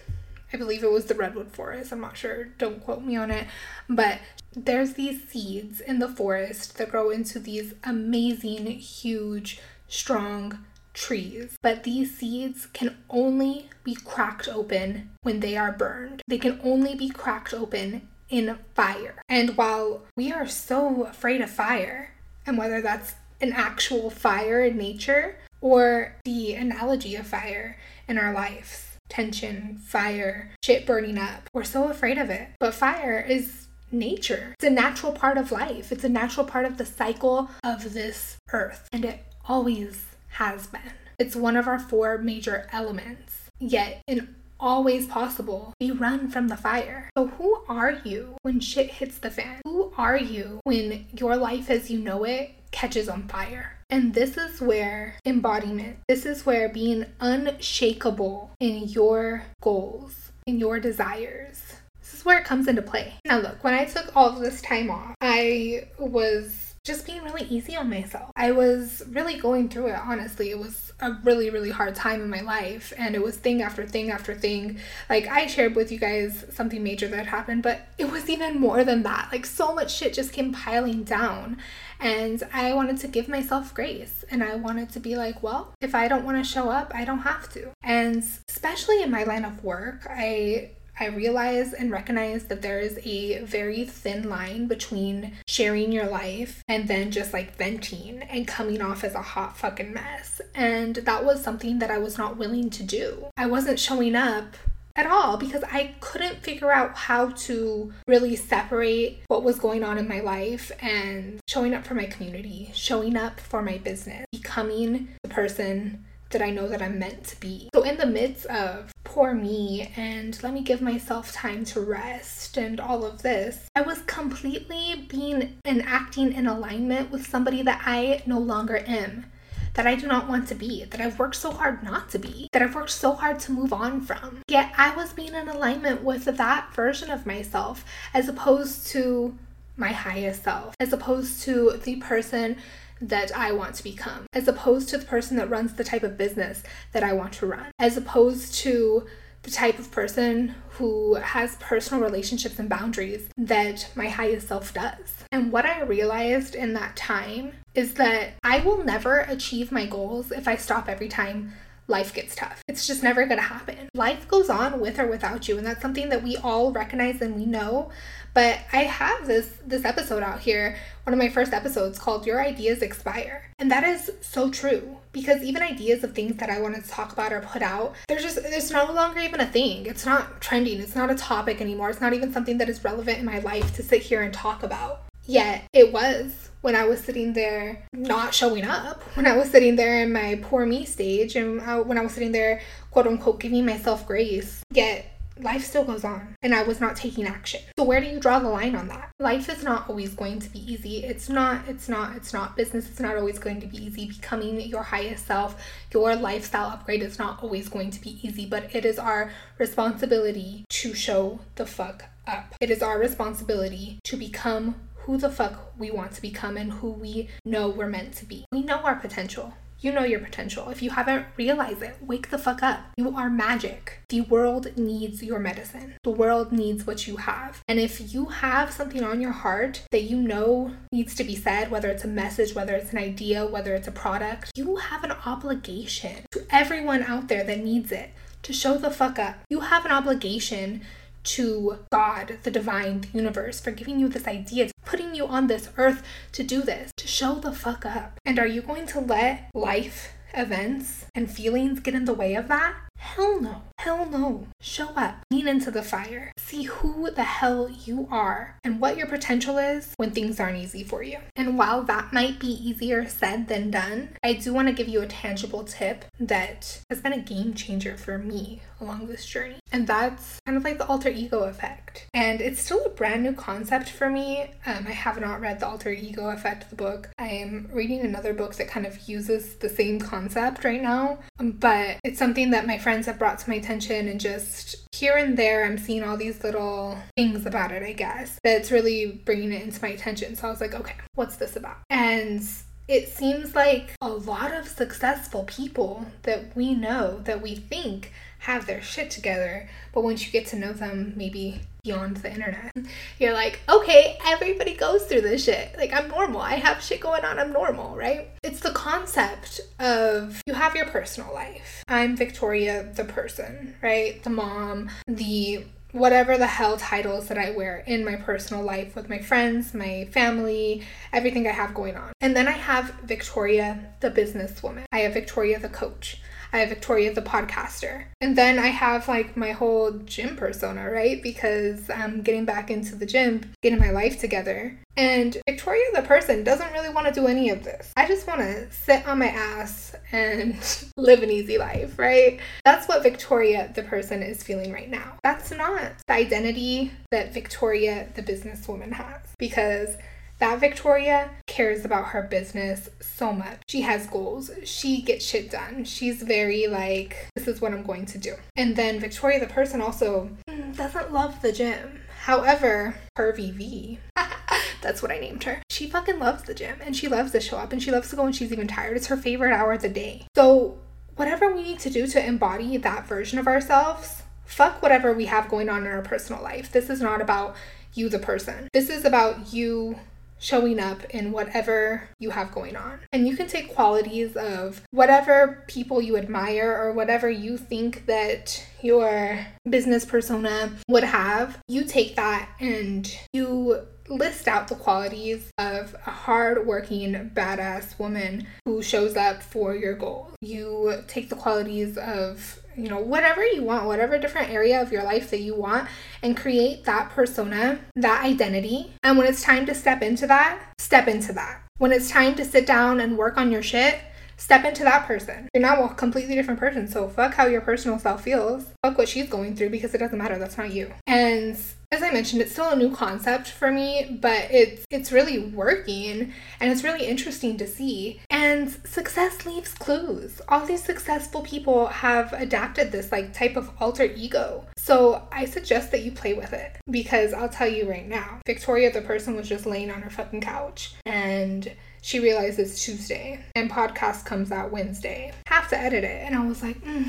I 0.54 0.58
believe 0.58 0.84
it 0.84 0.92
was 0.92 1.06
the 1.06 1.16
redwood 1.16 1.52
forest. 1.52 1.92
I'm 1.92 2.00
not 2.00 2.16
sure. 2.16 2.46
Don't 2.46 2.84
quote 2.84 3.02
me 3.02 3.16
on 3.16 3.32
it. 3.32 3.48
But 3.90 4.20
there's 4.56 4.94
these 4.94 5.28
seeds 5.28 5.82
in 5.82 6.00
the 6.00 6.08
forest 6.08 6.78
that 6.78 6.92
grow 6.92 7.10
into 7.10 7.40
these 7.40 7.74
amazing, 7.84 8.68
huge, 8.68 9.60
strong 9.88 10.60
trees, 10.96 11.56
but 11.62 11.84
these 11.84 12.18
seeds 12.18 12.68
can 12.74 12.98
only 13.10 13.70
be 13.84 13.94
cracked 13.94 14.48
open 14.48 15.12
when 15.22 15.42
they 15.42 15.56
are 15.56 15.72
burned. 15.72 16.22
They 16.28 16.40
can 16.40 16.60
only 16.64 16.96
be 16.96 17.10
cracked 17.10 17.54
open 17.54 18.08
in 18.30 18.58
fire. 18.74 19.22
And 19.30 19.56
while 19.56 20.06
we 20.18 20.32
are 20.32 20.48
so 20.48 21.04
afraid 21.04 21.42
of 21.42 21.50
fire, 21.52 22.14
and 22.46 22.58
whether 22.58 22.82
that's 22.82 23.16
an 23.42 23.54
actual 23.54 24.10
fire 24.10 24.64
in 24.64 24.78
nature 24.78 25.38
or 25.62 26.16
the 26.25 26.54
analogy 26.54 27.16
of 27.16 27.28
fire 27.28 27.78
in 28.08 28.18
our 28.18 28.34
lives, 28.34 28.98
tension, 29.10 29.78
fire, 29.86 30.52
shit 30.64 30.86
burning 30.86 31.18
up, 31.18 31.50
we're 31.54 31.64
so 31.64 31.90
afraid 31.90 32.18
of 32.18 32.30
it. 32.30 32.48
But 32.60 32.74
fire 32.74 33.24
is 33.28 33.68
nature. 33.92 34.54
It's 34.58 34.66
a 34.66 34.70
natural 34.70 35.12
part 35.12 35.38
of 35.38 35.52
life. 35.52 35.92
It's 35.92 36.04
a 36.04 36.10
natural 36.10 36.46
part 36.46 36.66
of 36.66 36.78
the 36.78 36.86
cycle 36.86 37.50
of 37.64 37.94
this 37.94 38.38
earth. 38.52 38.88
And 38.92 39.06
it 39.06 39.20
always 39.48 40.06
has 40.36 40.68
been. 40.68 40.94
It's 41.18 41.36
one 41.36 41.56
of 41.56 41.68
our 41.68 41.80
four 41.80 42.18
major 42.18 42.68
elements. 42.72 43.50
Yet, 43.60 44.01
in 44.08 44.36
all 44.60 44.84
ways 44.84 45.08
possible, 45.08 45.74
we 45.80 45.92
run 45.92 46.30
from 46.30 46.50
the 46.50 46.58
fire. 46.58 47.10
So, 47.18 47.27
who 47.27 47.63
are 47.70 48.00
you 48.04 48.36
when 48.42 48.60
shit 48.60 48.89
hits 48.89 49.18
the 49.18 49.32
fan? 49.32 49.62
Who 49.65 49.94
are 49.98 50.18
you 50.18 50.60
when 50.63 51.08
your 51.18 51.38
life 51.38 51.70
as 51.70 51.89
you 51.89 52.00
know 52.00 52.24
it 52.25 52.51
catches 52.72 53.08
on 53.08 53.27
fire? 53.27 53.77
And 53.89 54.13
this 54.13 54.36
is 54.38 54.60
where 54.60 55.15
embodiment, 55.25 55.98
this 56.10 56.25
is 56.25 56.46
where 56.46 56.68
being 56.68 57.06
unshakable 57.20 58.51
in 58.60 58.89
your 58.89 59.44
goals, 59.62 60.32
in 60.48 60.58
your 60.58 60.80
desires, 60.80 61.62
this 62.01 62.13
is 62.13 62.25
where 62.25 62.39
it 62.39 62.46
comes 62.46 62.68
into 62.68 62.82
play. 62.82 63.13
Now, 63.25 63.39
look, 63.39 63.63
when 63.63 63.74
I 63.74 63.86
took 63.86 64.15
all 64.15 64.30
of 64.30 64.39
this 64.39 64.62
time 64.62 64.89
off, 64.89 65.15
I 65.22 65.88
was 65.98 66.64
just 66.86 67.06
being 67.06 67.24
really 67.24 67.48
easy 67.48 67.75
on 67.75 67.89
myself. 67.89 68.32
I 68.36 68.51
was 68.51 69.04
really 69.10 69.38
going 69.38 69.70
through 69.70 69.88
it, 69.88 70.00
honestly. 70.00 70.51
It 70.51 70.60
was 70.60 70.94
a 71.01 71.13
really, 71.24 71.50
really 71.50 71.72
hard 71.72 71.96
time 71.96 72.22
in 72.22 72.30
my 72.30 72.42
life, 72.42 72.94
and 72.96 73.15
it 73.15 73.24
was 73.24 73.36
thing 73.38 73.63
after 73.63 73.86
thing 73.86 74.12
after 74.12 74.36
thing. 74.36 74.77
Like, 75.10 75.27
I 75.27 75.48
shared 75.48 75.75
with 75.75 75.92
you 75.92 75.98
guys 75.98 76.46
something 76.54 76.84
major 76.84 77.08
that 77.08 77.25
happened, 77.25 77.63
but 77.63 77.88
it 77.98 78.12
was 78.12 78.30
even 78.30 78.60
more 78.60 78.84
than 78.84 79.01
that. 79.04 79.30
Like, 79.32 79.48
so 79.48 79.74
much 79.74 79.94
shit 79.94 80.13
just 80.13 80.32
came 80.32 80.54
piling 80.54 81.04
down, 81.04 81.58
and 82.00 82.44
I 82.54 82.74
wanted 82.74 82.98
to 82.98 83.08
give 83.08 83.27
myself 83.27 83.74
grace, 83.74 84.24
and 84.30 84.44
I 84.44 84.56
wanted 84.56 84.92
to 84.92 85.00
be 85.00 85.15
like, 85.15 85.42
well, 85.42 85.74
if 85.82 85.96
I 85.96 86.08
don't 86.08 86.24
want 86.24 86.38
to 86.38 86.50
show 86.50 86.70
up, 86.70 86.92
I 86.94 87.04
don't 87.04 87.20
have 87.20 87.51
to. 87.54 87.72
And 87.84 88.24
especially 88.48 89.01
in 89.01 89.10
my 89.10 89.24
line 89.24 89.44
of 89.44 89.63
work, 89.63 90.06
I 90.08 90.70
I 91.00 91.08
realize 91.08 91.74
and 91.74 91.92
recognize 91.92 92.46
that 92.46 92.62
there 92.62 92.80
is 92.80 93.00
a 93.04 93.40
very 93.40 93.86
thin 93.86 94.30
line 94.30 94.68
between 94.68 95.34
sharing 95.48 95.92
your 95.92 96.08
life 96.08 96.64
and 96.68 96.88
then 96.88 97.12
just 97.12 97.34
like 97.34 97.56
venting 97.56 98.22
and 98.24 98.48
coming 98.48 98.82
off 98.82 99.04
as 99.04 99.16
a 99.16 99.22
hot 99.22 99.58
fucking 99.58 99.94
mess. 99.94 100.42
And 100.54 100.96
that 100.96 101.25
was 101.25 101.44
something 101.44 101.80
that 101.80 101.92
I 101.92 101.98
was 101.98 102.18
not 102.18 102.38
willing 102.38 102.70
to 102.72 102.84
do. 102.84 103.28
I 103.38 103.46
wasn't 103.48 103.80
showing 103.80 104.16
up 104.16 104.56
at 104.96 105.06
all 105.06 105.38
because 105.38 105.64
I 105.64 105.96
couldn't 106.00 106.42
figure 106.42 106.72
out 106.72 106.96
how 106.96 107.30
to 107.30 107.94
really 108.08 108.36
separate 108.36 109.20
what 109.28 109.44
was 109.44 109.60
going 109.60 109.84
on 109.84 109.98
in 109.98 110.08
my 110.08 110.22
life 110.22 110.72
and 110.82 111.40
showing 111.48 111.74
up 111.74 111.86
for 111.86 111.96
my 111.96 112.06
community, 112.06 112.72
showing 112.74 113.18
up 113.18 113.40
for 113.40 113.62
my 113.62 113.78
business, 113.78 114.25
becoming 114.32 115.10
the 115.24 115.30
person 115.30 116.06
that 116.36 116.42
I 116.42 116.50
know 116.50 116.68
that 116.68 116.82
I'm 116.82 117.00
meant 117.00 117.24
to 117.27 117.39
be. 117.39 117.70
So, 117.74 117.84
in 117.84 117.96
the 117.96 118.06
midst 118.06 118.46
of 118.48 118.92
poor 119.06 119.34
me 119.34 119.94
and 119.96 120.38
let 120.44 120.51
me 120.51 120.62
give 120.62 120.82
myself 120.82 121.32
time 121.32 121.63
to 121.63 121.80
rest 121.80 122.58
and 122.58 122.77
all 122.77 123.06
of 123.06 123.22
this, 123.22 123.70
I 123.74 123.84
was 123.84 124.01
completely 124.01 125.06
being 125.08 125.56
and 125.63 125.82
acting 125.84 126.34
in 126.34 126.46
alignment 126.46 127.10
with 127.10 127.25
somebody 127.25 127.62
that 127.62 127.84
I 127.86 128.22
no 128.25 128.38
longer 128.38 128.84
am 128.86 129.27
that 129.75 129.88
I 129.88 129.96
do 129.96 130.08
not 130.08 130.27
want 130.27 130.50
to 130.50 130.56
be, 130.56 130.84
that 130.86 131.00
I've 131.00 131.20
worked 131.20 131.36
so 131.36 131.51
hard 131.51 131.84
not 131.84 132.10
to 132.10 132.20
be, 132.20 132.50
that 132.51 132.62
I've 132.62 132.75
worked 132.75 132.92
so 132.92 133.13
hard 133.13 133.39
to 133.42 133.51
move 133.54 133.72
on 133.72 134.01
from. 134.01 134.42
Yet 134.50 134.74
I 134.77 134.94
was 134.96 135.13
being 135.13 135.36
in 135.36 135.48
alignment 135.48 136.01
with 136.01 136.25
that 136.25 136.74
version 136.74 137.10
of 137.12 137.25
myself 137.25 137.86
as 138.13 138.27
opposed 138.27 138.88
to 138.88 139.38
my 139.77 139.92
highest 139.92 140.44
self, 140.44 140.75
as 140.80 140.94
opposed 140.94 141.42
to 141.44 141.80
the 141.84 141.98
person 141.98 142.58
that 143.02 143.36
I 143.36 143.52
want 143.52 143.75
to 143.75 143.84
become, 143.84 144.25
as 144.34 144.48
opposed 144.48 144.90
to 144.90 144.98
the 144.98 145.06
person 145.06 145.38
that 145.38 145.50
runs 145.50 145.74
the 145.74 145.84
type 145.84 146.04
of 146.04 146.18
business 146.18 146.64
that 146.92 147.04
I 147.04 147.14
want 147.14 147.34
to 147.34 147.46
run, 147.46 147.72
as 147.80 147.98
opposed 147.98 148.56
to 148.56 149.06
the 149.46 149.52
type 149.52 149.78
of 149.78 149.92
person 149.92 150.56
who 150.72 151.16
has 151.16 151.56
personal 151.58 152.04
relationships 152.04 152.58
and 152.58 152.68
boundaries 152.68 153.30
that 153.38 153.90
my 153.96 154.08
highest 154.08 154.48
self 154.48 154.74
does. 154.74 155.24
And 155.32 155.52
what 155.52 155.66
I 155.66 155.82
realized 155.84 156.56
in 156.56 156.74
that 156.74 156.96
time 156.96 157.54
is 157.75 157.94
that 157.94 158.34
I 158.44 158.60
will 158.62 158.84
never 158.84 159.20
achieve 159.20 159.72
my 159.72 159.86
goals 159.86 160.32
if 160.32 160.48
I 160.48 160.56
stop 160.56 160.90
every 160.90 161.10
time 161.10 161.54
life 161.88 162.13
gets 162.13 162.36
tough. 162.36 162.63
It's 162.68 162.88
just 162.88 163.04
never 163.04 163.25
going 163.25 163.38
to 163.38 163.44
happen. 163.44 163.89
Life 163.94 164.27
goes 164.27 164.50
on 164.50 164.80
with 164.80 165.00
or 165.00 165.08
without 165.08 165.48
you, 165.48 165.58
and 165.58 165.65
that's 165.65 165.82
something 165.82 166.10
that 166.10 166.24
we 166.24 166.38
all 166.38 166.72
recognize 166.72 167.22
and 167.22 167.36
we 167.36 167.46
know. 167.46 167.89
But 168.34 168.60
I 168.74 168.84
have 168.84 169.27
this 169.27 169.60
this 169.65 169.86
episode 169.86 170.22
out 170.22 170.42
here, 170.42 170.77
one 171.04 171.13
of 171.13 171.20
my 171.20 171.30
first 171.30 171.54
episodes 171.54 171.98
called 171.98 172.25
Your 172.25 172.44
Ideas 172.44 172.82
Expire. 172.82 173.50
And 173.60 173.72
that 173.72 173.86
is 173.86 174.12
so 174.20 174.51
true 174.51 174.98
because 175.13 175.42
even 175.42 175.62
ideas 175.62 176.04
of 176.04 176.13
things 176.13 176.36
that 176.38 176.50
I 176.50 176.60
want 176.60 176.75
to 176.75 176.89
talk 176.89 177.13
about 177.13 177.32
or 177.32 177.39
put 177.39 177.62
out, 177.62 177.96
there's 178.10 178.24
just 178.24 178.38
it's 178.38 178.72
no 178.72 178.92
longer 178.92 179.22
even 179.22 179.39
a 179.39 179.46
thing. 179.46 179.86
It's 179.86 180.06
not 180.06 180.42
trending. 180.42 180.82
It's 180.82 180.96
not 180.96 181.10
a 181.10 181.15
topic 181.15 181.62
anymore. 181.62 181.89
It's 181.89 182.01
not 182.01 182.13
even 182.13 182.34
something 182.34 182.58
that 182.58 182.68
is 182.68 182.84
relevant 182.84 183.20
in 183.20 183.25
my 183.25 183.39
life 183.39 183.74
to 183.75 183.84
sit 183.84 184.01
here 184.01 184.22
and 184.22 184.34
talk 184.34 184.63
about. 184.63 185.04
Yet 185.27 185.63
it 185.74 185.94
was 185.94 186.50
when 186.65 186.75
I 186.75 186.86
was 186.86 187.00
sitting 187.00 187.34
there 187.34 187.86
not 187.93 188.34
showing 188.34 188.63
up, 188.63 189.03
when 189.13 189.27
I 189.27 189.38
was 189.38 189.51
sitting 189.51 189.75
there 189.75 190.01
in 190.01 190.12
my 190.12 190.39
poor 190.41 190.65
me 190.65 190.84
stage, 190.84 191.36
and 191.36 191.62
I, 191.62 191.79
when 191.79 192.00
I 192.00 192.01
was 192.01 192.13
sitting 192.13 192.31
there, 192.31 192.60
quote 192.89 193.05
unquote, 193.05 193.39
giving 193.39 193.67
myself 193.67 194.07
grace. 194.07 194.63
Yet 194.72 195.05
life 195.39 195.63
still 195.63 195.84
goes 195.84 196.03
on 196.03 196.36
and 196.41 196.55
I 196.55 196.63
was 196.63 196.81
not 196.81 196.95
taking 196.95 197.27
action. 197.27 197.62
So 197.77 197.84
where 197.84 198.01
do 198.01 198.07
you 198.07 198.19
draw 198.19 198.39
the 198.39 198.50
line 198.50 198.75
on 198.75 198.88
that? 198.88 199.12
Life 199.19 199.48
is 199.48 199.63
not 199.63 199.88
always 199.88 200.15
going 200.15 200.39
to 200.39 200.50
be 200.50 200.60
easy. 200.74 201.03
It's 201.03 201.29
not, 201.29 201.67
it's 201.67 201.88
not, 201.88 202.15
it's 202.15 202.34
not 202.34 202.57
business. 202.57 202.89
It's 202.89 203.00
not 203.00 203.15
always 203.15 203.38
going 203.38 203.62
to 203.62 203.67
be 203.67 203.86
easy. 203.86 204.07
Becoming 204.07 204.60
your 204.62 204.81
highest 204.81 205.27
self, 205.27 205.62
your 205.91 206.15
lifestyle 206.15 206.69
upgrade 206.69 207.03
is 207.03 207.19
not 207.19 207.43
always 207.43 207.69
going 207.69 207.91
to 207.91 208.01
be 208.01 208.17
easy, 208.27 208.48
but 208.48 208.74
it 208.74 208.86
is 208.86 208.98
our 208.98 209.31
responsibility 209.60 210.65
to 210.69 210.95
show 210.95 211.41
the 211.57 211.67
fuck 211.67 212.05
up. 212.25 212.55
It 212.60 212.72
is 212.72 212.81
our 212.81 212.98
responsibility 212.98 214.00
to 214.05 214.17
become 214.17 214.75
who 215.06 215.18
the 215.18 215.30
fuck 215.30 215.72
we 215.78 215.92
want 215.92 216.12
to 216.14 216.22
become 216.22 216.58
and 216.58 216.74
who 216.74 216.90
we 216.90 217.30
know 217.46 217.70
we're 217.70 217.88
meant 217.88 218.14
to 218.16 218.26
be. 218.26 218.44
We 218.52 218.64
know 218.64 218.78
our 218.78 218.96
potential. 218.96 219.54
You 219.80 219.92
know 219.92 220.04
your 220.04 220.20
potential. 220.20 220.70
If 220.70 220.82
you 220.82 220.90
haven't 220.90 221.28
realized 221.38 221.84
it, 221.84 221.98
wake 222.02 222.32
the 222.32 222.40
fuck 222.40 222.64
up. 222.64 222.80
You 222.98 223.16
are 223.16 223.30
magic. 223.30 224.00
The 224.10 224.22
world 224.22 224.76
needs 224.78 225.22
your 225.22 225.38
medicine. 225.38 225.94
The 226.04 226.10
world 226.10 226.52
needs 226.52 226.88
what 226.88 227.06
you 227.06 227.18
have. 227.18 227.62
And 227.68 227.80
if 227.80 228.14
you 228.14 228.26
have 228.26 228.72
something 228.72 229.04
on 229.04 229.22
your 229.22 229.34
heart 229.34 229.84
that 229.92 230.04
you 230.04 230.18
know 230.18 230.72
needs 230.92 231.14
to 231.16 231.24
be 231.24 231.36
said, 231.36 231.70
whether 231.70 231.90
it's 231.90 232.06
a 232.06 232.08
message, 232.08 232.56
whether 232.56 232.74
it's 232.74 232.94
an 232.94 232.98
idea, 232.98 233.46
whether 233.46 233.76
it's 233.76 233.88
a 233.88 233.92
product, 233.92 234.52
you 234.56 234.78
have 234.78 235.04
an 235.04 235.12
obligation 235.12 236.24
to 236.32 236.48
everyone 236.50 237.04
out 237.04 237.28
there 237.28 237.44
that 237.44 237.64
needs 237.64 237.92
it 237.92 238.12
to 238.42 238.54
show 238.54 238.78
the 238.78 238.90
fuck 238.90 239.20
up. 239.20 239.36
You 239.50 239.60
have 239.60 239.86
an 239.86 239.92
obligation 239.92 240.82
to 241.25 241.79
God, 241.91 242.39
the 242.44 242.51
divine, 242.51 243.01
the 243.01 243.10
universe, 243.13 243.60
for 243.60 243.72
giving 243.72 244.00
you 244.00 244.08
this 244.08 244.27
idea, 244.27 244.72
putting 244.86 245.15
you 245.15 245.27
on 245.27 245.48
this 245.48 245.70
earth 245.77 246.03
to 246.34 246.44
do 246.44 246.62
this, 246.62 246.91
to 246.98 247.08
show 247.08 247.36
the 247.36 247.51
fuck 247.51 247.86
up. 247.86 248.20
And 248.25 248.39
are 248.39 248.48
you 248.48 248.62
going 248.62 248.86
to 248.88 249.00
let 249.00 249.50
life, 249.53 250.13
events, 250.36 251.06
and 251.15 251.30
feelings 251.30 251.80
get 251.80 251.96
in 251.96 252.06
the 252.06 252.13
way 252.13 252.36
of 252.36 252.48
that? 252.48 252.75
Hell 252.98 253.42
no. 253.42 253.62
Hell 253.80 254.06
no. 254.10 254.48
Show 254.62 254.89
up. 254.96 255.18
Lean 255.32 255.48
into 255.48 255.70
the 255.70 255.84
fire. 255.84 256.32
See 256.38 256.63
who 256.63 257.12
the 257.12 257.24
hell 257.24 257.70
you 257.70 258.08
are 258.10 258.58
and 258.63 258.80
what 258.80 258.98
your 258.98 259.06
potential 259.08 259.58
is 259.58 259.94
when 259.98 260.12
things 260.12 260.39
aren't 260.39 260.58
easy 260.58 260.84
for 260.84 261.04
you. 261.04 261.20
And 261.36 261.58
while 261.58 261.84
that 261.84 262.13
might 262.13 262.39
be 262.39 262.48
easier 262.48 263.08
said 263.08 263.48
than 263.48 263.70
done, 263.70 264.10
I 264.24 264.34
do 264.34 264.54
want 264.54 264.70
to 264.70 264.74
give 264.74 264.88
you 264.88 265.01
a 265.01 265.08
tangible 265.08 265.63
tip 265.63 266.06
that 266.20 266.82
has 266.89 267.01
been 267.01 267.13
a 267.13 267.20
game 267.20 267.54
changer 267.54 267.96
for 267.96 268.18
me 268.18 268.62
along 268.82 269.08
this 269.08 269.25
journey. 269.25 269.60
And 269.72 269.88
that's 269.88 270.39
kind 270.46 270.58
of 270.58 270.63
like 270.63 270.77
the 270.77 270.88
alter 270.88 271.10
ego 271.10 271.44
effect. 271.44 272.08
And 272.13 272.42
it's 272.42 272.62
still 272.62 272.84
a 272.86 272.89
brand 272.89 273.24
new 273.24 273.34
concept 273.34 273.89
for 273.89 274.10
me. 274.10 274.51
Um, 274.65 274.86
I 274.88 274.92
have 274.92 275.20
not 275.20 275.42
read 275.42 275.60
the 275.60 275.68
alter 275.68 275.92
ego 275.92 276.30
effect, 276.30 276.70
the 276.70 276.75
book. 276.75 277.10
I 277.20 277.27
am 277.27 277.70
reading 277.72 278.01
another 278.01 278.34
book 278.34 278.56
that 278.56 278.68
kind 278.68 278.86
of 278.86 279.08
uses 279.08 279.56
the 279.56 279.70
same 279.70 280.00
concept 280.00 280.25
right 280.63 280.82
now, 280.82 281.20
but 281.38 281.98
it's 282.03 282.17
something 282.17 282.51
that 282.51 282.65
my 282.65 282.77
friends 282.77 283.05
have 283.05 283.20
brought 283.20 283.39
to 283.39 283.50
my 283.50 283.58
attention 283.58 284.08
and 284.08 284.20
just 284.20 284.88
here 284.96 285.17
and 285.17 285.38
there 285.38 285.65
I'm 285.65 285.77
seeing 285.77 286.03
all 286.03 286.17
these 286.17 286.44
little 286.44 286.98
things 287.15 287.46
about 287.46 287.72
it, 287.72 287.84
I 287.84 287.94
guess, 287.94 288.39
that's 288.44 288.72
really 288.72 289.22
bringing 289.25 289.51
it 289.51 289.62
into 289.62 289.82
my 289.82 289.89
attention. 289.89 290.36
So 290.36 290.48
I 290.48 290.51
was 290.51 290.62
like, 290.62 290.74
okay, 290.74 290.96
what's 291.15 291.36
this 291.36 291.55
about? 291.55 291.77
And 291.89 292.41
it 292.88 293.10
seems 293.10 293.56
like 293.56 293.96
a 294.01 294.10
lot 294.10 294.54
of 294.54 294.68
successful 294.68 295.44
people 295.46 296.06
that 296.24 296.56
we 296.56 296.75
know 296.75 297.20
that 297.24 297.42
we 297.42 297.56
think 297.56 298.12
have 298.39 298.68
their 298.68 298.82
shit 298.82 299.10
together, 299.10 299.68
but 299.92 300.04
once 300.04 300.24
you 300.25 300.32
get 300.32 300.46
to 300.48 300.56
know 300.56 300.72
them, 300.72 301.13
maybe 301.15 301.62
beyond 301.84 302.18
the 302.18 302.32
internet, 302.32 302.72
you're 303.20 303.34
like, 303.34 303.60
okay, 303.68 304.20
everybody 304.25 304.75
goes 304.75 305.06
through 305.06 305.22
this 305.22 305.44
shit. 305.44 305.75
Like, 305.77 305.92
I'm 305.92 306.10
normal. 306.10 306.42
I 306.42 306.56
have 306.56 306.84
shit 306.84 307.00
going 307.00 307.25
on. 307.25 307.39
I'm 307.39 307.51
normal, 307.51 307.96
right? 307.96 308.30
It's 308.44 308.60
the 308.60 308.72
concept 308.72 309.62
of 309.80 310.42
you 310.46 310.54
have 310.54 310.75
your 310.75 310.86
personal 310.86 311.34
life. 311.34 311.84
I'm 311.88 312.15
Victoria, 312.15 312.92
the 312.94 313.06
person, 313.06 313.75
right? 313.82 314.22
The 314.24 314.30
mom, 314.30 314.92
the 315.08 315.65
whatever 315.96 316.38
the 316.38 316.46
hell 316.46 316.75
titles 316.75 317.30
that 317.30 317.38
I 317.38 317.52
wear 317.52 317.82
in 317.88 318.04
my 318.04 318.18
personal 318.18 318.62
life 318.62 318.98
with 318.98 319.08
my 319.08 319.20
friends, 319.20 319.74
my 319.74 320.10
family, 320.12 320.84
everything 321.14 321.48
I 321.48 321.52
have 321.52 321.74
going 321.74 321.96
on. 321.96 322.12
And 322.20 322.36
then 322.36 322.50
I 322.50 322.52
have 322.52 322.96
Victoria, 323.06 323.80
the 324.02 324.12
businesswoman. 324.12 324.84
I 324.92 325.00
have 325.00 325.14
Victoria, 325.14 325.58
the 325.58 325.70
coach. 325.70 326.22
I 326.56 326.60
have 326.60 326.70
Victoria 326.70 327.14
the 327.14 327.22
podcaster. 327.22 328.06
And 328.22 328.38
then 328.38 328.58
I 328.60 328.68
have 328.68 329.10
like 329.10 329.36
my 329.36 329.52
whole 329.52 329.92
gym 329.92 330.38
persona, 330.38 330.90
right? 330.90 331.22
Because 331.22 331.90
I'm 331.90 332.22
getting 332.22 332.46
back 332.46 332.72
into 332.72 332.96
the 332.96 333.06
gym, 333.06 333.52
getting 333.62 333.78
my 333.78 333.90
life 333.90 334.22
together. 334.22 334.80
And 334.96 335.36
Victoria 335.46 335.84
the 335.94 336.04
person 336.04 336.46
doesn't 336.46 336.72
really 336.72 336.88
want 336.88 337.08
to 337.08 337.14
do 337.14 337.28
any 337.28 337.50
of 337.50 337.66
this. 337.66 337.92
I 337.98 338.08
just 338.08 338.26
want 338.26 338.40
to 338.40 338.72
sit 338.72 339.06
on 339.06 339.20
my 339.20 339.28
ass 339.28 339.96
and 340.14 340.56
live 340.98 341.24
an 341.24 341.30
easy 341.30 341.58
life, 341.58 342.00
right? 342.00 342.40
That's 342.64 342.88
what 342.88 343.04
Victoria 343.04 343.70
the 343.76 343.84
person 343.84 344.24
is 344.24 344.42
feeling 344.42 344.72
right 344.72 344.90
now. 344.90 345.18
That's 345.26 345.52
not 345.52 345.92
the 346.08 346.14
identity 346.14 346.94
that 347.12 347.34
Victoria 347.34 348.08
the 348.16 348.24
businesswoman 348.24 348.94
has 348.94 349.20
because 349.38 349.98
that 350.39 350.60
Victoria 350.60 351.30
cares 351.48 351.86
about 351.86 352.08
her 352.08 352.24
business 352.24 352.89
so 353.00 353.32
much. 353.32 353.62
She 353.70 353.82
has 353.82 354.08
goals. 354.08 354.51
She 354.63 355.01
gets 355.01 355.25
shit 355.25 355.50
done. 355.50 355.86
She's 355.86 356.22
very 356.22 356.68
like, 356.68 357.27
this 357.36 357.48
is 357.48 357.62
what 357.62 357.74
I'm 357.74 357.84
going 357.84 358.06
to 358.08 358.18
do. 358.18 358.36
And 358.56 358.75
then 358.75 359.00
Victoria, 359.00 359.39
the 359.39 359.48
person, 359.48 359.82
also 359.82 360.30
doesn't 360.75 361.13
love 361.13 361.42
the 361.42 361.51
gym. 361.51 362.01
However, 362.24 362.96
her 363.15 363.34
VV, 363.34 364.00
that's 364.82 365.01
what 365.01 365.12
I 365.12 365.20
named 365.20 365.44
her. 365.44 365.62
She 365.70 365.89
fucking 365.89 366.20
loves 366.20 366.44
the 366.44 366.54
gym 366.54 366.80
and 366.82 366.96
she 366.96 367.08
loves 367.08 367.32
to 367.32 367.39
show 367.39 367.58
up 367.58 367.72
and 367.72 367.82
she 367.82 367.92
loves 367.92 368.10
to 368.10 368.15
go 368.15 368.24
when 368.24 368.34
she's 368.34 368.51
even 368.51 368.68
tired. 368.68 368.98
It's 368.98 369.08
her 369.08 369.18
favorite 369.18 369.54
hour 369.54 369.74
of 369.74 369.82
the 369.82 369.89
day. 369.89 370.25
So, 370.36 370.77
whatever 371.15 371.54
we 371.54 371.63
need 371.63 371.80
to 371.80 371.89
do 371.89 372.08
to 372.08 372.25
embody 372.25 372.75
that 372.77 373.08
version 373.08 373.39
of 373.39 373.48
ourselves, 373.48 374.24
fuck 374.46 374.82
whatever 374.82 375.13
we 375.13 375.25
have 375.25 375.50
going 375.50 375.70
on 375.70 375.86
in 375.86 375.92
our 375.92 376.01
personal 376.01 376.42
life. 376.42 376.72
This 376.72 376.89
is 376.89 377.00
not 377.00 377.22
about 377.22 377.56
you, 377.94 378.10
the 378.10 378.20
person. 378.20 378.68
This 378.74 378.89
is 378.89 379.06
about 379.06 379.54
you 379.54 379.98
showing 380.46 380.80
up 380.80 381.04
in 381.06 381.32
whatever 381.32 382.08
you 382.20 382.30
have 382.30 382.52
going 382.52 382.75
on. 382.75 383.00
And 383.12 383.28
you 383.28 383.36
can 383.36 383.48
take 383.48 383.74
qualities 383.74 384.36
of 384.36 384.84
whatever 384.92 385.64
people 385.68 386.02
you 386.02 386.18
admire 386.18 386.72
or 386.72 386.94
whatever 386.94 387.28
you 387.28 387.58
think 387.58 388.06
that 388.06 388.64
your 388.84 389.48
business 389.68 390.06
persona 390.06 390.74
would 390.88 391.04
have. 391.04 391.58
You 391.68 391.84
take 391.84 392.16
that 392.16 392.48
and 392.60 393.12
you 393.34 393.88
list 394.08 394.48
out 394.48 394.68
the 394.68 394.75
qualities 394.75 395.50
of 395.58 395.96
a 396.06 396.12
hard-working, 396.12 397.32
badass 397.34 397.98
woman 397.98 398.46
who 398.66 398.84
shows 398.84 399.18
up 399.18 399.42
for 399.42 399.75
your 399.75 399.96
goals. 399.96 400.36
You 400.42 401.04
take 401.08 401.30
the 401.30 401.36
qualities 401.36 401.98
of 401.98 402.62
you 402.77 402.89
know, 402.89 403.00
whatever 403.00 403.46
you 403.46 403.63
want, 403.63 403.86
whatever 403.86 404.17
different 404.17 404.50
area 404.50 404.82
of 404.82 404.91
your 404.91 405.03
life 405.03 405.29
that 405.32 405.39
you 405.39 405.55
want, 405.55 405.88
and 406.22 406.36
create 406.36 406.84
that 406.86 407.10
persona, 407.10 407.79
that 407.96 408.24
identity. 408.24 408.94
And 409.03 409.17
when 409.17 409.27
it's 409.27 409.41
time 409.41 409.65
to 409.67 409.75
step 409.75 410.01
into 410.01 410.27
that, 410.27 410.62
step 410.77 411.08
into 411.08 411.34
that. 411.34 411.62
When 411.77 411.91
it's 411.91 412.10
time 412.10 412.36
to 412.36 412.46
sit 412.46 412.65
down 412.65 413.00
and 413.00 413.17
work 413.17 413.38
on 413.38 413.51
your 413.51 413.63
shit, 413.63 414.00
step 414.38 414.65
into 414.65 414.84
that 414.84 415.08
person. 415.08 415.50
You're 415.54 415.62
now 415.62 415.84
a 415.86 415.94
completely 415.94 416.36
different 416.36 416.60
person. 416.60 416.88
So 416.88 417.08
fuck 417.08 417.34
how 417.34 417.48
your 417.48 417.62
personal 417.62 418.00
self 418.00 418.24
feels. 418.24 418.65
Fuck 418.84 418.98
what 418.98 419.10
she's 419.10 419.30
going 419.30 419.56
through 419.56 419.70
because 419.70 419.94
it 419.94 420.00
doesn't 420.00 420.18
matter. 420.18 420.38
That's 420.38 420.58
not 420.58 420.74
you. 420.74 420.92
And 421.08 421.58
as 421.92 422.04
I 422.04 422.12
mentioned, 422.12 422.42
it's 422.42 422.51
still 422.51 422.70
a 422.70 422.75
new 422.75 422.94
concept 422.94 423.50
for 423.50 423.72
me, 423.72 424.18
but 424.22 424.51
it's 424.51 424.86
it's 424.89 425.12
really 425.12 425.39
working 425.39 426.34
and 426.60 426.72
it's 426.72 426.84
really 426.84 427.06
interesting 427.06 427.58
to 427.58 427.68
see. 427.68 428.22
And 428.30 428.70
success 428.86 429.46
leaves 429.46 429.74
clues. 429.74 430.42
All 430.50 430.65
these 430.65 430.84
successful 430.84 431.42
people 431.42 431.88
have 431.88 432.34
adapted 432.34 432.92
this 432.92 433.12
like 433.12 433.34
type 433.34 433.56
of 433.56 433.70
alter 433.80 434.04
ego. 434.04 434.65
So 434.77 435.27
I 435.32 435.46
suggest 435.46 435.92
that 435.92 436.04
you 436.04 436.12
play 436.12 436.34
with 436.34 436.54
it 436.54 436.75
because 436.89 437.34
I'll 437.34 437.50
tell 437.50 437.68
you 437.68 437.89
right 437.89 438.08
now, 438.08 438.39
Victoria 438.46 438.92
the 438.92 439.01
person 439.01 439.36
was 439.36 439.48
just 439.48 439.65
laying 439.65 439.89
on 439.89 440.01
her 440.01 440.10
fucking 440.10 440.42
couch 440.42 440.96
and 441.06 441.72
she 442.06 442.20
realized 442.20 442.60
it's 442.60 442.86
Tuesday 442.86 443.40
and 443.56 443.68
podcast 443.68 444.26
comes 444.26 444.52
out 444.52 444.72
Wednesday. 444.72 445.34
Have 445.48 445.68
to 445.70 445.78
edit 445.78 446.04
it. 446.04 446.22
And 446.24 446.36
I 446.36 446.46
was 446.46 446.62
like, 446.62 446.80
mm, 446.82 447.08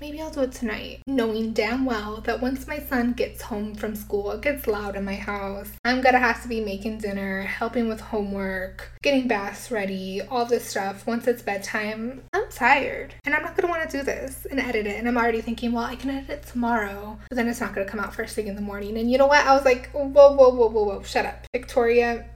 maybe 0.00 0.20
I'll 0.20 0.32
do 0.32 0.40
it 0.40 0.50
tonight, 0.50 1.02
knowing 1.06 1.52
damn 1.52 1.84
well 1.84 2.20
that 2.22 2.42
once 2.42 2.66
my 2.66 2.80
son 2.80 3.12
gets 3.12 3.40
home 3.40 3.76
from 3.76 3.94
school, 3.94 4.32
it 4.32 4.40
gets 4.40 4.66
loud 4.66 4.96
in 4.96 5.04
my 5.04 5.14
house. 5.14 5.70
I'm 5.84 6.00
gonna 6.00 6.18
have 6.18 6.42
to 6.42 6.48
be 6.48 6.60
making 6.60 6.98
dinner, 6.98 7.42
helping 7.42 7.88
with 7.88 8.00
homework, 8.00 8.90
getting 9.00 9.28
baths 9.28 9.70
ready, 9.70 10.20
all 10.22 10.44
this 10.44 10.66
stuff. 10.66 11.06
Once 11.06 11.28
it's 11.28 11.40
bedtime, 11.40 12.24
I'm 12.32 12.50
tired 12.50 13.14
and 13.24 13.36
I'm 13.36 13.42
not 13.42 13.56
gonna 13.56 13.72
wanna 13.72 13.88
do 13.88 14.02
this 14.02 14.44
and 14.50 14.58
edit 14.58 14.88
it. 14.88 14.98
And 14.98 15.06
I'm 15.06 15.16
already 15.16 15.40
thinking, 15.40 15.70
well, 15.70 15.84
I 15.84 15.94
can 15.94 16.10
edit 16.10 16.30
it 16.30 16.46
tomorrow, 16.48 17.16
but 17.28 17.36
then 17.36 17.46
it's 17.46 17.60
not 17.60 17.76
gonna 17.76 17.86
come 17.86 18.00
out 18.00 18.12
first 18.12 18.34
thing 18.34 18.48
in 18.48 18.56
the 18.56 18.60
morning. 18.60 18.98
And 18.98 19.08
you 19.08 19.18
know 19.18 19.28
what? 19.28 19.46
I 19.46 19.54
was 19.54 19.64
like, 19.64 19.90
whoa, 19.92 20.08
whoa, 20.08 20.32
whoa, 20.32 20.66
whoa, 20.66 20.82
whoa, 20.82 21.02
shut 21.04 21.26
up. 21.26 21.46
Victoria, 21.52 22.26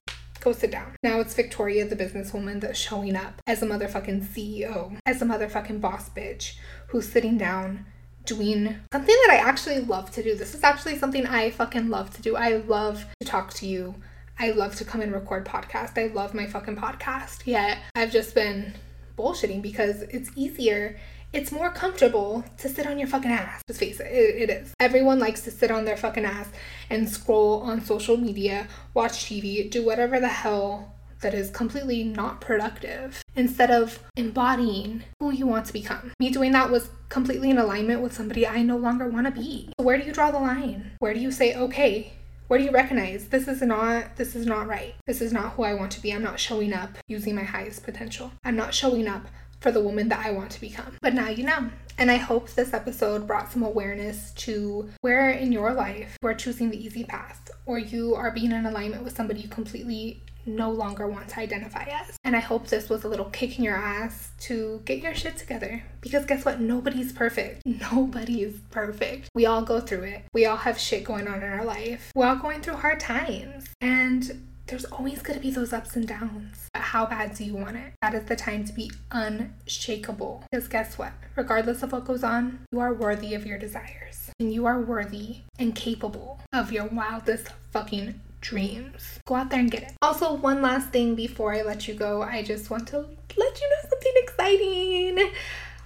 Go 0.47 0.53
sit 0.53 0.71
down. 0.71 0.95
Now 1.03 1.19
it's 1.19 1.35
Victoria, 1.35 1.85
the 1.87 1.97
businesswoman, 1.97 2.61
that's 2.61 2.79
showing 2.79 3.17
up 3.17 3.43
as 3.49 3.65
a 3.65 3.67
motherfucking 3.67 4.27
CEO, 4.27 4.97
as 5.05 5.21
a 5.21 5.25
motherfucking 5.25 5.81
boss 5.81 6.09
bitch 6.09 6.55
who's 6.87 7.09
sitting 7.09 7.37
down 7.37 7.85
doing 8.25 8.79
something 8.93 9.17
that 9.27 9.31
I 9.33 9.39
actually 9.39 9.81
love 9.81 10.13
to 10.13 10.23
do. 10.23 10.37
This 10.37 10.55
is 10.55 10.63
actually 10.63 10.99
something 10.99 11.27
I 11.27 11.51
fucking 11.51 11.89
love 11.89 12.15
to 12.15 12.23
do. 12.23 12.37
I 12.37 12.59
love 12.59 13.07
to 13.21 13.27
talk 13.27 13.55
to 13.55 13.67
you. 13.67 13.97
I 14.39 14.53
love 14.53 14.77
to 14.77 14.85
come 14.85 15.01
and 15.01 15.13
record 15.13 15.45
podcast. 15.47 15.99
I 15.99 16.13
love 16.15 16.33
my 16.33 16.47
fucking 16.47 16.77
podcast. 16.77 17.45
Yet 17.45 17.79
I've 17.97 18.13
just 18.13 18.33
been 18.33 18.75
bullshitting 19.17 19.63
because 19.63 20.03
it's 20.03 20.31
easier 20.37 20.97
it's 21.33 21.53
more 21.53 21.71
comfortable 21.71 22.45
to 22.57 22.69
sit 22.69 22.87
on 22.87 22.99
your 22.99 23.09
fucking 23.09 23.31
ass. 23.31 23.61
Just 23.67 23.81
face 23.81 24.01
it, 24.01 24.07
it, 24.07 24.49
it 24.49 24.51
is. 24.51 24.73
Everyone 24.81 25.19
likes 25.19 25.43
to 25.43 25.51
sit 25.51 25.71
on 25.71 25.85
their 25.85 25.97
fucking 25.97 26.25
ass 26.25 26.49
and 26.89 27.09
scroll 27.09 27.61
on 27.61 27.85
social 27.85 28.17
media, 28.17 28.69
watch 28.95 29.27
TV, 29.27 29.69
do 29.71 29.85
whatever 29.85 30.19
the 30.21 30.29
hell 30.29 30.95
that 31.21 31.35
is 31.35 31.51
completely 31.51 32.05
not 32.05 32.41
productive 32.41 33.23
instead 33.35 33.71
of 33.71 33.99
embodying 34.17 35.03
who 35.21 35.31
you 35.31 35.47
want 35.47 35.67
to 35.67 35.73
become. 35.73 36.13
Me 36.21 36.31
doing 36.31 36.53
that 36.53 36.71
was 36.71 36.91
completely 37.09 37.51
in 37.51 37.59
alignment 37.59 38.01
with 38.01 38.13
somebody 38.13 38.47
I 38.47 38.63
no 38.63 38.77
longer 38.77 39.09
want 39.09 39.27
to 39.27 39.31
be. 39.31 39.71
So 39.79 39.85
where 39.85 39.99
do 39.99 40.05
you 40.05 40.13
draw 40.13 40.31
the 40.31 40.39
line? 40.39 40.93
Where 40.99 41.15
do 41.15 41.21
you 41.21 41.31
say, 41.31 41.55
okay, 41.55 42.13
where 42.49 42.59
do 42.59 42.65
you 42.65 42.71
recognize? 42.71 43.29
This 43.29 43.49
is 43.49 43.61
not 43.63 44.17
this 44.17 44.37
is 44.37 44.47
not 44.47 44.67
right. 44.67 44.95
This 45.07 45.21
is 45.21 45.33
not 45.33 45.55
who 45.55 45.65
i 45.65 45.75
want 45.75 45.91
to 45.93 46.01
be. 46.01 46.13
I'm 46.13 46.23
not 46.23 46.39
showing 46.39 46.73
up 46.73 46.99
using 47.09 47.35
my 47.35 47.43
highest 47.43 47.83
potential. 47.85 48.33
I'm 48.45 48.57
not 48.57 48.75
showing 48.75 49.09
up 49.09 49.27
for 49.67 49.73
the 49.73 49.81
woman 49.81 50.09
that 50.09 50.25
I 50.25 50.31
want 50.31 50.53
to 50.53 50.61
become. 50.61 50.97
But 51.03 51.13
now 51.13 51.29
you 51.29 51.43
know. 51.43 51.69
And 51.99 52.09
I 52.09 52.19
hope 52.19 52.51
this 52.51 52.73
episode 52.73 53.27
brought 53.27 53.51
some 53.51 53.65
awareness 53.65 54.31
to 54.35 54.89
where 55.01 55.31
in 55.31 55.51
your 55.51 55.73
life 55.73 56.17
you 56.23 56.29
are 56.29 56.35
choosing 56.35 56.71
the 56.71 56.81
easy 56.81 57.03
path 57.03 57.51
or 57.65 57.77
you 57.77 58.15
are 58.15 58.31
being 58.31 58.53
in 58.53 58.65
alignment 58.65 59.03
with 59.03 59.17
somebody 59.17 59.41
you 59.41 59.49
completely 59.49 60.23
no 60.45 60.71
longer 60.71 61.09
want 61.09 61.27
to 61.31 61.41
identify 61.41 61.83
as. 61.83 62.17
And 62.23 62.37
I 62.37 62.39
hope 62.39 62.69
this 62.69 62.89
was 62.89 63.03
a 63.03 63.09
little 63.09 63.25
kick 63.25 63.59
in 63.59 63.65
your 63.65 63.75
ass 63.75 64.31
to 64.43 64.83
get 64.85 65.03
your 65.03 65.17
shit 65.17 65.37
together. 65.37 65.83
Because 66.01 66.25
guess 66.27 66.45
what? 66.45 66.61
Nobody's 66.61 67.13
perfect. 67.13 67.63
Nobody's 67.67 68.61
perfect. 68.71 69.31
We 69.35 69.47
all 69.47 69.63
go 69.63 69.81
through 69.81 70.05
it. 70.05 70.23
We 70.33 70.47
all 70.47 70.59
have 70.59 70.79
shit 70.79 71.03
going 71.03 71.27
on 71.27 71.43
in 71.43 71.51
our 71.53 71.65
life. 71.65 72.13
We're 72.15 72.27
all 72.27 72.37
going 72.37 72.61
through 72.61 72.77
hard 72.77 73.01
times. 73.01 73.65
And 73.81 74.47
there's 74.67 74.85
always 74.87 75.23
going 75.23 75.39
to 75.39 75.43
be 75.43 75.51
those 75.51 75.73
ups 75.73 75.95
and 75.95 76.09
downs. 76.09 76.69
But 76.73 76.83
how 76.83 77.07
bad 77.07 77.35
do 77.35 77.45
you 77.45 77.55
want 77.55 77.77
it? 77.77 77.93
That 78.03 78.15
is 78.15 78.25
the 78.25 78.37
time 78.37 78.65
to 78.65 78.73
be 78.73 78.91
unshakable. 79.13 80.45
Because 80.51 80.67
guess 80.69 80.99
what? 80.99 81.13
Regardless 81.37 81.83
of 81.83 81.93
what 81.93 82.05
goes 82.05 82.25
on, 82.25 82.61
you 82.73 82.81
are 82.81 82.93
worthy 82.93 83.35
of 83.35 83.47
your 83.47 83.59
desires. 83.59 84.31
And 84.41 84.53
you 84.53 84.67
are 84.67 84.81
worthy 84.81 85.39
and 85.59 85.75
capable 85.75 86.41
of 86.53 86.73
your 86.73 86.87
wildest 86.87 87.49
fucking 87.71 88.21
dreams. 88.41 89.21
Go 89.27 89.37
out 89.37 89.51
there 89.51 89.61
and 89.61 89.71
get 89.71 89.83
it. 89.83 89.93
Also, 90.03 90.35
one 90.35 90.63
last 90.63 90.91
thing 90.91 91.15
before 91.15 91.55
I 91.55 91.63
let 91.63 91.87
you 91.89 91.95
go, 91.95 92.23
I 92.23 92.43
just 92.43 92.69
want 92.69 92.89
to 92.89 92.99
let 92.99 93.61
you 93.61 93.71
know 93.71 93.89
something 93.89 94.13
exciting. 94.17 95.31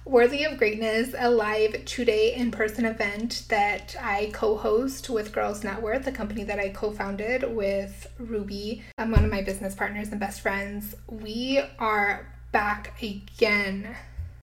Worthy 0.05 0.45
of 0.45 0.57
Greatness, 0.57 1.13
a 1.15 1.29
live 1.29 1.85
two 1.85 2.03
day 2.03 2.33
in 2.33 2.49
person 2.49 2.85
event 2.85 3.43
that 3.49 3.95
I 4.01 4.31
co 4.33 4.57
host 4.57 5.11
with 5.11 5.31
Girls 5.31 5.63
Net 5.63 5.79
Worth, 5.79 6.05
the 6.05 6.11
company 6.11 6.43
that 6.43 6.57
I 6.57 6.69
co 6.69 6.91
founded 6.91 7.55
with 7.55 8.11
Ruby. 8.17 8.83
I'm 8.97 9.11
one 9.11 9.23
of 9.23 9.29
my 9.29 9.43
business 9.43 9.75
partners 9.75 10.09
and 10.09 10.19
best 10.19 10.41
friends. 10.41 10.95
We 11.07 11.61
are 11.77 12.33
back 12.51 12.99
again. 13.01 13.95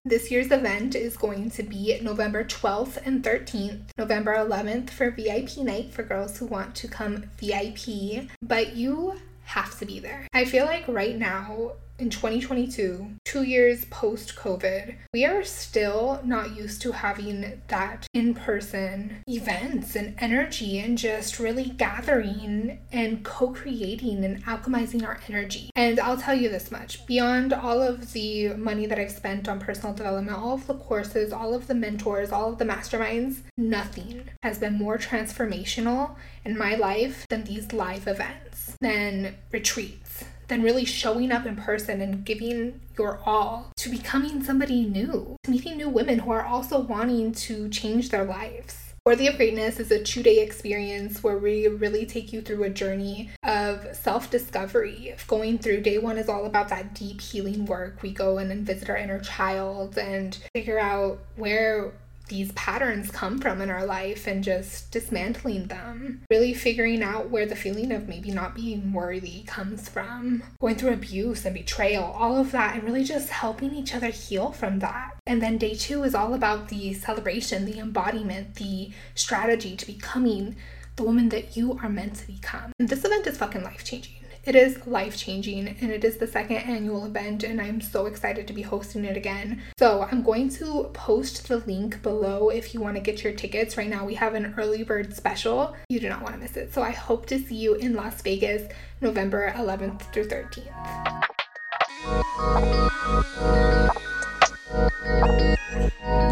This 0.05 0.31
year's 0.31 0.49
event 0.49 0.95
is 0.95 1.17
going 1.17 1.51
to 1.51 1.63
be 1.63 1.99
November 2.01 2.45
12th 2.45 3.05
and 3.05 3.21
13th, 3.21 3.81
November 3.97 4.35
11th 4.35 4.91
for 4.91 5.11
VIP 5.11 5.57
night 5.57 5.93
for 5.93 6.03
girls 6.03 6.37
who 6.37 6.45
want 6.45 6.73
to 6.75 6.87
come 6.87 7.25
VIP, 7.37 8.29
but 8.41 8.77
you 8.77 9.19
have 9.43 9.77
to 9.79 9.85
be 9.85 9.99
there. 9.99 10.25
I 10.33 10.45
feel 10.45 10.65
like 10.65 10.87
right 10.87 11.17
now 11.17 11.73
in 11.99 12.09
2022, 12.09 13.11
two 13.25 13.43
years 13.43 13.85
post 13.85 14.35
COVID, 14.35 14.95
we 15.13 15.25
are 15.25 15.43
still 15.43 16.21
not 16.23 16.55
used 16.55 16.81
to 16.81 16.93
having 16.93 17.61
that 17.67 18.07
in 18.13 18.33
person 18.33 19.21
events 19.27 19.95
and 19.95 20.15
energy 20.19 20.79
and 20.79 20.97
just 20.97 21.39
really 21.39 21.65
gathering 21.65 22.79
and 22.91 23.23
co 23.25 23.49
creating 23.49 24.23
and 24.23 24.43
alchemizing 24.45 25.05
our 25.05 25.19
energy. 25.27 25.69
And 25.75 25.99
I'll 25.99 26.17
tell 26.17 26.35
you 26.35 26.49
this 26.49 26.71
much 26.71 27.05
beyond 27.05 27.51
all 27.53 27.81
of 27.81 28.13
the 28.13 28.53
money 28.53 28.85
that 28.85 28.97
I've 28.97 29.11
spent 29.11 29.49
on 29.49 29.59
personal 29.59 29.93
development, 29.93 30.37
all 30.37 30.55
of 30.55 30.67
the 30.67 30.75
courses, 30.75 31.33
all 31.33 31.53
of 31.53 31.67
the 31.67 31.75
mentors, 31.75 32.31
all 32.31 32.53
of 32.53 32.59
the 32.59 32.65
masterminds, 32.65 33.41
nothing 33.57 34.29
has 34.41 34.57
been 34.57 34.73
more 34.73 34.97
transformational 34.97 36.15
in 36.45 36.57
my 36.57 36.75
life 36.75 37.27
than 37.29 37.43
these 37.43 37.73
live 37.73 38.07
events, 38.07 38.77
than 38.79 39.35
retreats 39.51 40.23
than 40.49 40.61
really 40.61 40.85
showing 40.85 41.31
up 41.31 41.45
in 41.45 41.55
person 41.55 42.01
and 42.01 42.25
giving 42.25 42.81
your 42.97 43.21
all 43.25 43.71
to 43.77 43.89
becoming 43.89 44.43
somebody 44.43 44.83
new, 44.83 45.37
to 45.43 45.51
meeting 45.51 45.77
new 45.77 45.89
women 45.89 46.19
who 46.19 46.31
are 46.31 46.45
also 46.45 46.79
wanting 46.79 47.31
to 47.31 47.69
change 47.69 48.09
their 48.09 48.25
lives. 48.25 48.89
Worthy 49.05 49.27
of 49.27 49.37
Greatness 49.37 49.79
is 49.79 49.91
a 49.91 50.03
two 50.03 50.21
day 50.21 50.39
experience 50.39 51.23
where 51.23 51.37
we 51.37 51.67
really 51.67 52.05
take 52.05 52.33
you 52.33 52.41
through 52.41 52.63
a 52.63 52.69
journey 52.69 53.29
of 53.43 53.95
self 53.95 54.29
discovery. 54.29 55.15
Going 55.25 55.57
through 55.57 55.81
day 55.81 55.97
one 55.97 56.17
is 56.17 56.29
all 56.29 56.45
about 56.45 56.69
that 56.69 56.93
deep 56.93 57.21
healing 57.21 57.65
work. 57.65 58.01
We 58.01 58.11
go 58.11 58.37
in 58.37 58.51
and 58.51 58.65
visit 58.65 58.89
our 58.89 58.97
inner 58.97 59.19
child 59.19 59.97
and 59.97 60.37
figure 60.53 60.77
out 60.77 61.19
where 61.37 61.93
these 62.29 62.51
patterns 62.53 63.11
come 63.11 63.39
from 63.39 63.61
in 63.61 63.69
our 63.69 63.85
life 63.85 64.27
and 64.27 64.43
just 64.43 64.91
dismantling 64.91 65.67
them. 65.67 66.21
Really 66.29 66.53
figuring 66.53 67.03
out 67.03 67.29
where 67.29 67.45
the 67.45 67.55
feeling 67.55 67.91
of 67.91 68.07
maybe 68.07 68.31
not 68.31 68.55
being 68.55 68.93
worthy 68.93 69.43
comes 69.43 69.89
from. 69.89 70.43
Going 70.61 70.75
through 70.75 70.93
abuse 70.93 71.45
and 71.45 71.53
betrayal, 71.53 72.03
all 72.03 72.37
of 72.37 72.51
that, 72.51 72.75
and 72.75 72.83
really 72.83 73.03
just 73.03 73.29
helping 73.29 73.73
each 73.73 73.93
other 73.93 74.07
heal 74.07 74.51
from 74.51 74.79
that. 74.79 75.17
And 75.27 75.41
then 75.41 75.57
day 75.57 75.75
two 75.75 76.03
is 76.03 76.15
all 76.15 76.33
about 76.33 76.69
the 76.69 76.93
celebration, 76.93 77.65
the 77.65 77.79
embodiment, 77.79 78.55
the 78.55 78.91
strategy 79.15 79.75
to 79.75 79.85
becoming 79.85 80.55
the 80.95 81.03
woman 81.03 81.29
that 81.29 81.55
you 81.55 81.79
are 81.81 81.89
meant 81.89 82.15
to 82.15 82.27
become. 82.27 82.71
And 82.79 82.89
this 82.89 83.05
event 83.05 83.27
is 83.27 83.37
fucking 83.37 83.63
life 83.63 83.83
changing. 83.83 84.13
It 84.45 84.55
is 84.55 84.87
life 84.87 85.17
changing 85.17 85.67
and 85.67 85.91
it 85.91 86.05
is 86.05 86.15
the 86.17 86.25
second 86.25 86.57
annual 86.57 87.05
event, 87.05 87.43
and 87.43 87.59
I'm 87.59 87.81
so 87.81 88.05
excited 88.05 88.47
to 88.47 88.53
be 88.53 88.61
hosting 88.61 89.03
it 89.03 89.17
again. 89.17 89.61
So, 89.77 90.07
I'm 90.09 90.23
going 90.23 90.49
to 90.51 90.89
post 90.93 91.49
the 91.49 91.57
link 91.57 92.01
below 92.01 92.49
if 92.49 92.73
you 92.73 92.79
want 92.79 92.95
to 92.95 93.01
get 93.01 93.21
your 93.21 93.33
tickets. 93.33 93.75
Right 93.75 93.89
now, 93.89 94.05
we 94.05 94.15
have 94.15 94.35
an 94.35 94.53
early 94.57 94.83
bird 94.83 95.13
special. 95.13 95.75
You 95.89 95.99
do 95.99 96.07
not 96.07 96.21
want 96.21 96.35
to 96.35 96.39
miss 96.39 96.55
it. 96.55 96.73
So, 96.73 96.81
I 96.81 96.91
hope 96.91 97.25
to 97.27 97.37
see 97.37 97.55
you 97.55 97.75
in 97.75 97.95
Las 97.95 98.21
Vegas 98.21 98.71
November 99.01 99.53
11th 99.57 100.01
through 100.13 100.29
13th. 100.29 100.65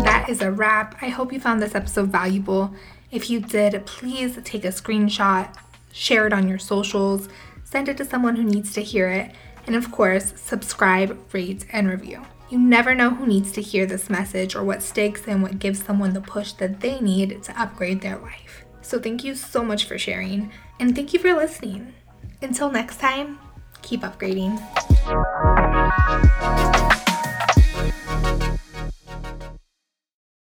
That 0.06 0.28
is 0.30 0.42
a 0.42 0.52
wrap. 0.52 0.96
I 1.02 1.10
hope 1.10 1.34
you 1.34 1.42
found 1.42 1.62
this 1.62 1.76
episode 1.76 2.08
valuable. 2.08 2.74
If 3.12 3.30
you 3.30 3.42
did, 3.42 3.86
please 3.86 4.40
take 4.46 4.64
a 4.64 4.70
screenshot, 4.70 5.54
share 5.92 6.26
it 6.26 6.34
on 6.34 6.48
your 6.48 6.60
socials, 6.60 7.28
send 7.70 7.90
it 7.90 7.98
to 7.98 8.06
someone 8.06 8.38
who 8.38 8.44
needs 8.44 8.72
to 8.74 8.82
hear 8.82 9.10
it, 9.10 9.32
and 9.66 9.76
of 9.76 9.92
course, 9.92 10.34
subscribe, 10.38 11.20
rate, 11.34 11.66
and 11.74 11.90
review. 11.90 12.26
You 12.50 12.58
never 12.58 12.96
know 12.96 13.10
who 13.10 13.28
needs 13.28 13.52
to 13.54 13.62
hear 13.62 13.86
this 13.86 14.10
message 14.10 14.56
or 14.56 14.64
what 14.64 14.82
sticks 14.82 15.28
and 15.28 15.44
what 15.44 15.60
gives 15.60 15.84
someone 15.84 16.14
the 16.14 16.22
push 16.22 16.54
that 16.54 16.80
they 16.80 17.02
need 17.02 17.44
to 17.44 17.62
upgrade 17.62 18.00
their 18.00 18.18
life. 18.18 18.64
So, 18.82 19.00
thank 19.00 19.26
you 19.26 19.36
so 19.36 19.66
much 19.66 19.84
for 19.84 19.98
sharing, 19.98 20.50
and 20.80 20.96
thank 20.96 21.12
you 21.14 21.20
for 21.20 21.34
listening. 21.34 21.94
Until 22.42 22.72
next 22.72 23.02
time, 23.02 23.38
keep 23.82 24.02
upgrading. 24.02 24.64